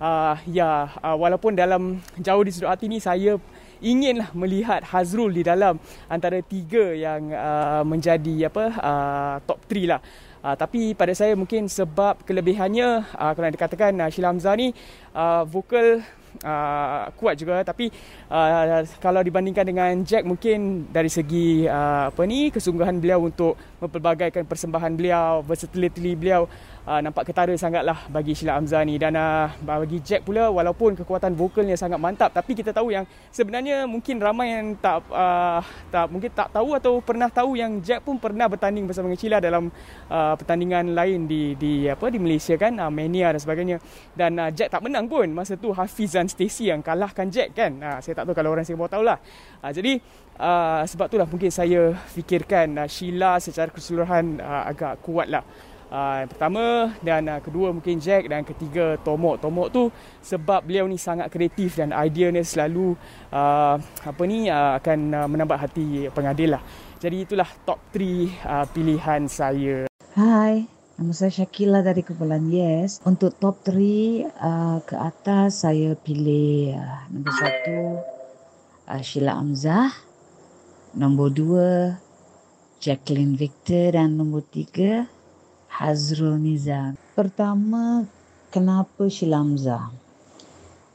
uh, 0.00 0.34
ya 0.48 0.88
uh, 1.04 1.16
walaupun 1.20 1.54
dalam 1.54 2.00
jauh 2.18 2.42
di 2.42 2.50
sudut 2.50 2.72
hati 2.72 2.88
ni 2.88 2.98
saya 2.98 3.36
inginlah 3.80 4.30
melihat 4.36 4.84
Hazrul 4.84 5.32
di 5.34 5.42
dalam 5.44 5.80
antara 6.06 6.38
tiga 6.44 6.92
yang 6.92 7.32
uh, 7.32 7.82
menjadi 7.84 8.48
apa 8.48 8.64
uh, 8.78 9.34
top 9.44 9.58
3 9.68 9.90
lah. 9.90 10.00
Uh, 10.40 10.56
tapi 10.56 10.96
pada 10.96 11.12
saya 11.12 11.36
mungkin 11.36 11.68
sebab 11.68 12.24
kelebihannya 12.24 13.04
uh, 13.12 13.32
kalau 13.36 13.48
dikatakan 13.52 13.92
uh, 14.00 14.08
Sheila 14.08 14.32
Hamzah 14.32 14.56
ni 14.56 14.72
uh, 15.12 15.44
vokal 15.44 16.00
uh, 16.44 17.10
kuat 17.18 17.34
juga 17.36 17.60
tapi 17.66 17.90
uh, 18.30 18.80
kalau 19.02 19.20
dibandingkan 19.20 19.66
dengan 19.66 19.92
Jack 20.06 20.24
mungkin 20.24 20.88
dari 20.88 21.10
segi 21.10 21.66
uh, 21.66 22.08
apa 22.08 22.22
ni 22.24 22.48
kesungguhan 22.54 23.02
beliau 23.02 23.26
untuk 23.26 23.58
mempelbagaikan 23.82 24.46
persembahan 24.46 24.92
beliau 24.94 25.42
versatility 25.44 26.14
beliau 26.14 26.46
uh, 26.86 27.00
nampak 27.00 27.28
ketara 27.28 27.52
sangatlah 27.56 28.06
bagi 28.08 28.32
Sheila 28.32 28.56
Hamzah 28.56 28.84
ni. 28.84 28.96
Dan 28.96 29.16
uh, 29.16 29.50
bagi 29.60 30.00
Jack 30.00 30.24
pula 30.24 30.48
walaupun 30.48 30.96
kekuatan 30.96 31.34
vokalnya 31.34 31.74
sangat 31.76 31.98
mantap 32.00 32.30
tapi 32.32 32.56
kita 32.56 32.70
tahu 32.70 32.94
yang 32.94 33.04
sebenarnya 33.32 33.84
mungkin 33.84 34.20
ramai 34.20 34.54
yang 34.54 34.66
tak 34.78 35.04
uh, 35.10 35.60
tak 35.90 36.06
mungkin 36.08 36.30
tak 36.32 36.48
tahu 36.54 36.76
atau 36.76 37.00
pernah 37.02 37.28
tahu 37.28 37.58
yang 37.58 37.80
Jack 37.80 38.04
pun 38.06 38.16
pernah 38.16 38.46
bertanding 38.46 38.86
bersama 38.86 39.10
dengan 39.10 39.20
Sheila 39.20 39.38
dalam 39.42 39.68
uh, 40.08 40.34
pertandingan 40.36 40.94
lain 40.94 41.26
di 41.26 41.56
di 41.56 41.88
apa 41.88 42.06
di 42.08 42.18
Malaysia 42.20 42.54
kan? 42.56 42.76
Uh, 42.78 42.92
Mania 42.92 43.32
dan 43.34 43.40
sebagainya. 43.40 43.76
Dan 44.14 44.38
uh, 44.38 44.50
Jack 44.52 44.72
tak 44.72 44.82
menang 44.84 45.08
pun 45.08 45.26
masa 45.32 45.56
tu 45.56 45.72
Hafiz 45.74 46.14
dan 46.14 46.28
Stacy 46.28 46.70
yang 46.70 46.80
kalahkan 46.80 47.28
Jack 47.28 47.56
kan? 47.56 47.72
Uh, 47.80 47.98
saya 47.98 48.16
tak 48.16 48.24
tahu 48.28 48.34
kalau 48.36 48.52
orang 48.54 48.64
Singapura 48.64 48.92
tahulah. 48.92 49.18
Uh, 49.60 49.72
jadi 49.74 50.00
Uh, 50.40 50.88
sebab 50.88 51.12
itulah 51.12 51.28
mungkin 51.28 51.52
saya 51.52 51.92
fikirkan 52.16 52.72
uh, 52.80 52.88
Sheila 52.88 53.36
secara 53.44 53.68
keseluruhan 53.68 54.40
uh, 54.40 54.72
agak 54.72 55.04
kuat 55.04 55.28
lah 55.28 55.44
Uh, 55.90 56.22
yang 56.22 56.30
pertama 56.30 56.94
dan 57.02 57.26
uh, 57.26 57.42
kedua 57.42 57.74
mungkin 57.74 57.98
Jack 57.98 58.30
dan 58.30 58.46
ketiga 58.46 58.94
Tomok. 59.02 59.42
Tomok 59.42 59.68
tu 59.74 59.82
sebab 60.22 60.62
beliau 60.62 60.86
ni 60.86 60.94
sangat 60.94 61.26
kreatif 61.34 61.74
dan 61.82 61.90
idea 61.90 62.30
ni 62.30 62.46
selalu 62.46 62.94
uh, 63.34 63.74
apa 63.82 64.22
ni 64.22 64.46
uh, 64.46 64.78
akan 64.78 64.98
uh, 65.10 65.26
menambah 65.26 65.58
hati 65.58 66.06
pengadil 66.14 66.54
lah. 66.54 66.62
Jadi 67.02 67.26
itulah 67.26 67.50
top 67.66 67.82
3 67.90 68.06
uh, 68.46 68.66
pilihan 68.70 69.26
saya. 69.26 69.90
Hai, 70.14 70.70
nama 70.94 71.10
saya 71.10 71.42
Syakila 71.42 71.82
dari 71.82 72.06
Kumpulan 72.06 72.46
Yes. 72.46 73.02
Untuk 73.02 73.34
top 73.42 73.66
3 73.66 74.30
uh, 74.30 74.78
ke 74.86 74.94
atas 74.94 75.66
saya 75.66 75.98
pilih 75.98 76.78
uh, 76.78 77.02
nombor 77.10 77.34
satu 77.34 77.78
uh, 78.86 79.02
Sheila 79.02 79.42
Amzah. 79.42 79.90
Nombor 80.94 81.34
dua 81.34 81.98
Jacqueline 82.78 83.34
Victor 83.34 83.98
dan 83.98 84.14
nombor 84.14 84.46
tiga 84.46 85.06
Hazrul 85.70 86.42
Nizam. 86.42 86.98
Pertama, 87.14 88.02
kenapa 88.50 89.06
Shilamza? 89.06 89.94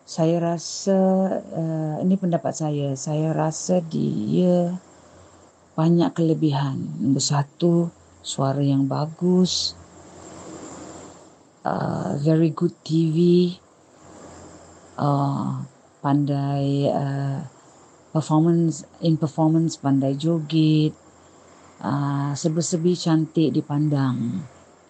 Saya 0.03 0.38
rasa, 0.38 0.99
uh, 1.41 1.95
ini 2.03 2.19
pendapat 2.19 2.53
saya, 2.53 2.93
saya 2.99 3.31
rasa 3.31 3.79
dia 3.81 4.75
banyak 5.79 6.11
kelebihan. 6.13 6.77
Nombor 6.99 7.23
satu, 7.23 7.89
suara 8.19 8.59
yang 8.61 8.85
bagus, 8.85 9.73
uh, 11.63 12.19
very 12.19 12.51
good 12.51 12.75
TV, 12.83 13.55
uh, 14.99 15.63
pandai 16.03 16.91
uh, 16.91 17.41
performance, 18.11 18.85
in 19.01 19.17
performance 19.17 19.79
pandai 19.79 20.13
joget, 20.19 20.93
uh, 21.81 22.38
sebi-sebi 22.38 22.93
cantik 22.93 23.49
dipandang 23.49 24.45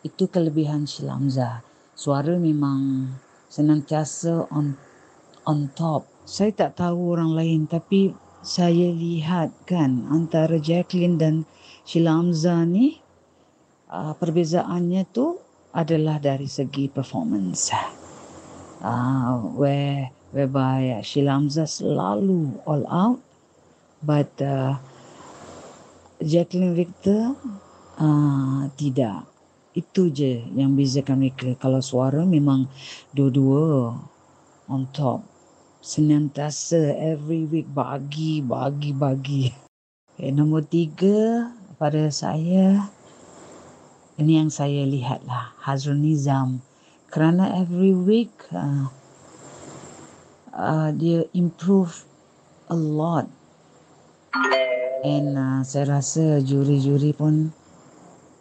itu 0.06 0.30
kelebihan 0.30 0.86
Shilamza. 0.86 1.66
Suara 1.98 2.38
memang 2.38 3.10
senantiasa 3.50 4.46
on 4.54 4.78
on 5.50 5.74
top. 5.74 6.06
Saya 6.30 6.54
tak 6.54 6.78
tahu 6.78 7.18
orang 7.18 7.34
lain 7.34 7.62
tapi 7.66 8.14
saya 8.46 8.94
lihat 8.94 9.50
kan 9.66 10.06
antara 10.14 10.62
Jacqueline 10.62 11.18
dan 11.18 11.36
Shilamza 11.82 12.62
ni 12.70 13.02
uh, 13.90 14.14
perbezaannya 14.14 15.10
tu 15.10 15.42
adalah 15.74 16.22
dari 16.22 16.46
segi 16.46 16.86
performance. 16.86 17.74
Uh, 18.86 19.42
where 19.58 20.14
whereby 20.30 21.02
Shilamza 21.02 21.66
selalu 21.66 22.54
all 22.70 22.86
out 22.86 23.18
but 24.06 24.30
uh, 24.38 24.78
Jacqueline 26.22 26.78
Victor 26.78 27.34
uh, 27.98 28.70
tidak 28.78 29.35
itu 29.76 30.08
je 30.10 30.40
yang 30.56 30.72
bezakan 30.74 31.20
mereka. 31.20 31.52
Kalau 31.60 31.84
suara 31.84 32.24
memang 32.24 32.72
dua-dua 33.12 33.92
on 34.72 34.88
top. 34.96 35.22
Senantiasa 35.86 36.98
every 36.98 37.46
week 37.46 37.70
bagi, 37.70 38.42
bagi, 38.42 38.90
bagi. 38.96 39.54
Okay, 40.16 40.32
nombor 40.34 40.66
tiga 40.66 41.52
pada 41.78 42.10
saya, 42.10 42.90
ini 44.16 44.40
yang 44.40 44.50
saya 44.50 44.88
lihat 44.88 45.28
lah, 45.28 45.54
Hazrul 45.62 46.00
Nizam. 46.00 46.64
Kerana 47.12 47.54
every 47.60 47.94
week 47.94 48.34
uh, 48.50 48.90
uh, 50.56 50.90
dia 50.96 51.28
improve 51.36 52.08
a 52.72 52.76
lot. 52.80 53.28
And 55.06 55.38
uh, 55.38 55.62
saya 55.62 56.02
rasa 56.02 56.42
juri-juri 56.42 57.14
pun 57.14 57.54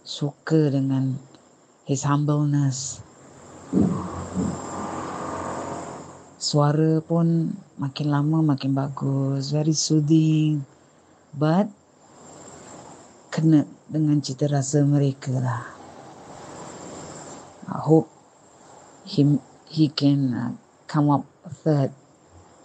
suka 0.04 0.68
dengan 0.68 1.16
his 1.88 2.04
humbleness. 2.04 3.00
Suara 6.36 7.00
pun 7.00 7.56
makin 7.80 8.12
lama 8.12 8.44
makin 8.44 8.76
bagus, 8.76 9.48
very 9.48 9.72
soothing. 9.72 10.60
But 11.32 11.72
kena 13.32 13.64
dengan 13.88 14.20
cita 14.20 14.44
rasa 14.44 14.84
mereka 14.84 15.32
lah. 15.40 15.64
I 17.64 17.80
hope 17.80 18.12
he 19.08 19.40
he 19.64 19.88
can 19.88 20.20
uh, 20.36 20.52
come 20.84 21.08
up 21.08 21.24
third. 21.64 21.96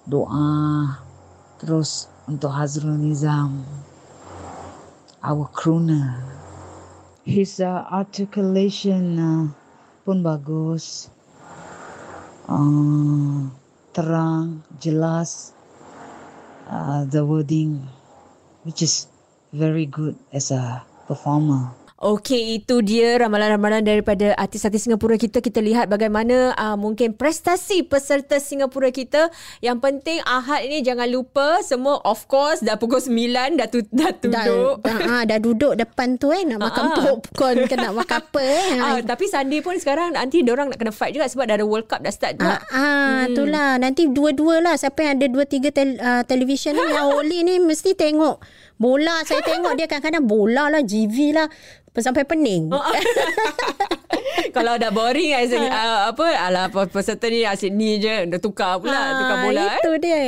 Doa 0.04 1.00
terus 1.64 2.12
untuk 2.28 2.52
Hazrul 2.52 3.00
Nizam. 3.00 3.64
Our 5.24 5.48
crooner 5.56 6.39
his 7.26 7.60
uh, 7.60 7.86
articulation 7.92 9.20
uh, 9.20 9.48
pun 10.06 10.24
bagus. 10.24 11.10
Uh, 12.50 13.50
terang, 13.94 14.64
jelas. 14.80 15.54
Uh, 16.70 17.06
the 17.06 17.26
wording 17.26 17.82
which 18.64 18.82
is 18.82 19.08
very 19.52 19.86
good 19.86 20.14
as 20.32 20.52
a 20.52 20.86
performer. 21.08 21.79
Okey, 22.00 22.64
itu 22.64 22.80
dia 22.80 23.20
ramalan-ramalan 23.20 23.84
daripada 23.84 24.32
artis-artis 24.40 24.88
Singapura 24.88 25.20
kita. 25.20 25.44
Kita 25.44 25.60
lihat 25.60 25.92
bagaimana 25.92 26.56
uh, 26.56 26.80
mungkin 26.80 27.12
prestasi 27.12 27.84
peserta 27.84 28.40
Singapura 28.40 28.88
kita. 28.88 29.28
Yang 29.60 29.84
penting 29.84 30.24
Ahad 30.24 30.64
ini 30.64 30.80
jangan 30.80 31.12
lupa 31.12 31.60
semua 31.60 32.00
of 32.08 32.24
course 32.32 32.64
dah 32.64 32.80
pukul 32.80 33.04
9 33.04 33.60
dah, 33.60 33.68
tu, 33.68 33.84
dah 33.92 34.16
duduk. 34.16 34.80
Dah, 34.80 34.96
dah, 34.96 35.22
dah 35.28 35.40
duduk 35.44 35.76
depan 35.76 36.16
tu 36.16 36.32
eh 36.32 36.48
nak 36.48 36.72
makan 36.72 36.84
popcorn 37.04 37.68
ke 37.68 37.76
nak 37.76 37.92
makan 37.92 38.24
apa 38.24 38.42
eh. 38.48 38.68
Uh, 38.80 39.04
tapi 39.04 39.28
Sunday 39.28 39.60
pun 39.60 39.76
sekarang 39.76 40.16
nanti 40.16 40.40
orang 40.48 40.72
nak 40.72 40.80
kena 40.80 40.96
fight 40.96 41.12
juga 41.12 41.28
sebab 41.28 41.52
dah 41.52 41.60
ada 41.60 41.68
World 41.68 41.92
Cup 41.92 42.00
dah 42.00 42.14
start 42.16 42.40
juga. 42.40 42.64
Ah, 42.72 42.80
ah 42.80 43.12
hmm. 43.28 43.36
itulah 43.36 43.70
nanti 43.76 44.08
dua-dua 44.08 44.64
lah 44.64 44.80
siapa 44.80 45.04
yang 45.04 45.20
ada 45.20 45.28
dua 45.28 45.44
tiga 45.44 45.68
tel, 45.76 46.00
uh, 46.00 46.24
television 46.24 46.80
ni 46.80 46.86
yang 46.96 47.12
Oli 47.12 47.44
ni 47.44 47.60
mesti 47.60 47.92
tengok 47.92 48.40
bola 48.80 49.28
saya 49.28 49.44
tengok 49.44 49.76
dia 49.76 49.92
kadang-kadang 49.92 50.24
bola 50.24 50.72
lah 50.72 50.80
GV 50.80 51.36
lah 51.36 51.52
sampai 52.02 52.24
pening. 52.26 52.70
Oh, 52.72 52.82
Kalau 54.56 54.76
dah 54.78 54.92
boring 54.94 55.36
as 55.36 55.52
in, 55.52 55.64
uh, 55.64 56.12
apa 56.12 56.26
alah 56.38 56.68
peserta 56.72 57.28
ni 57.30 57.46
asyik 57.46 57.72
ni 57.74 58.02
je 58.02 58.26
dah 58.30 58.40
tukar 58.42 58.82
pula 58.82 58.96
ha, 58.96 59.18
tukar 59.18 59.38
bola 59.46 59.64
itu 59.78 59.92
eh. 59.92 60.00
dia. 60.00 60.20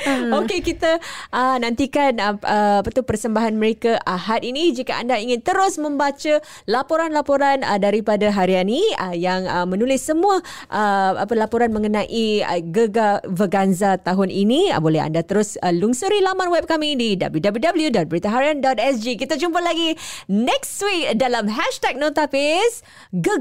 Okey 0.42 0.60
kita 0.62 0.98
uh, 1.32 1.56
nantikan 1.60 2.18
uh, 2.18 2.36
uh, 2.42 2.76
apa 2.82 2.88
tu 2.90 3.02
persembahan 3.02 3.54
mereka 3.54 3.98
Ahad 4.04 4.44
ini 4.44 4.72
jika 4.74 4.98
anda 5.00 5.18
ingin 5.18 5.42
terus 5.42 5.76
membaca 5.80 6.40
laporan-laporan 6.68 7.62
uh, 7.64 7.78
daripada 7.80 8.30
harian 8.32 8.68
ini 8.68 8.84
uh, 8.98 9.14
yang 9.14 9.46
uh, 9.48 9.64
menulis 9.64 10.04
semua 10.04 10.40
uh, 10.70 11.12
apa 11.18 11.32
laporan 11.34 11.70
mengenai 11.72 12.44
uh, 12.44 12.60
Gega 12.62 13.22
Veganza 13.26 13.96
tahun 14.00 14.30
ini 14.30 14.70
uh, 14.74 14.80
boleh 14.82 15.02
anda 15.02 15.24
terus 15.24 15.56
uh, 15.62 15.72
lungsuri 15.72 16.20
laman 16.22 16.50
web 16.52 16.64
kami 16.68 16.94
di 16.98 17.14
www.beritaharian.sg. 17.18 19.06
Kita 19.18 19.34
jumpa 19.38 19.60
lagi 19.62 19.94
next 20.28 20.80
week 20.84 21.14
dalam 21.16 21.48
hashtag 21.48 21.96
Notapis 21.96 22.82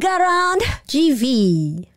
Gegaran 0.08 0.60
GV. 0.88 1.97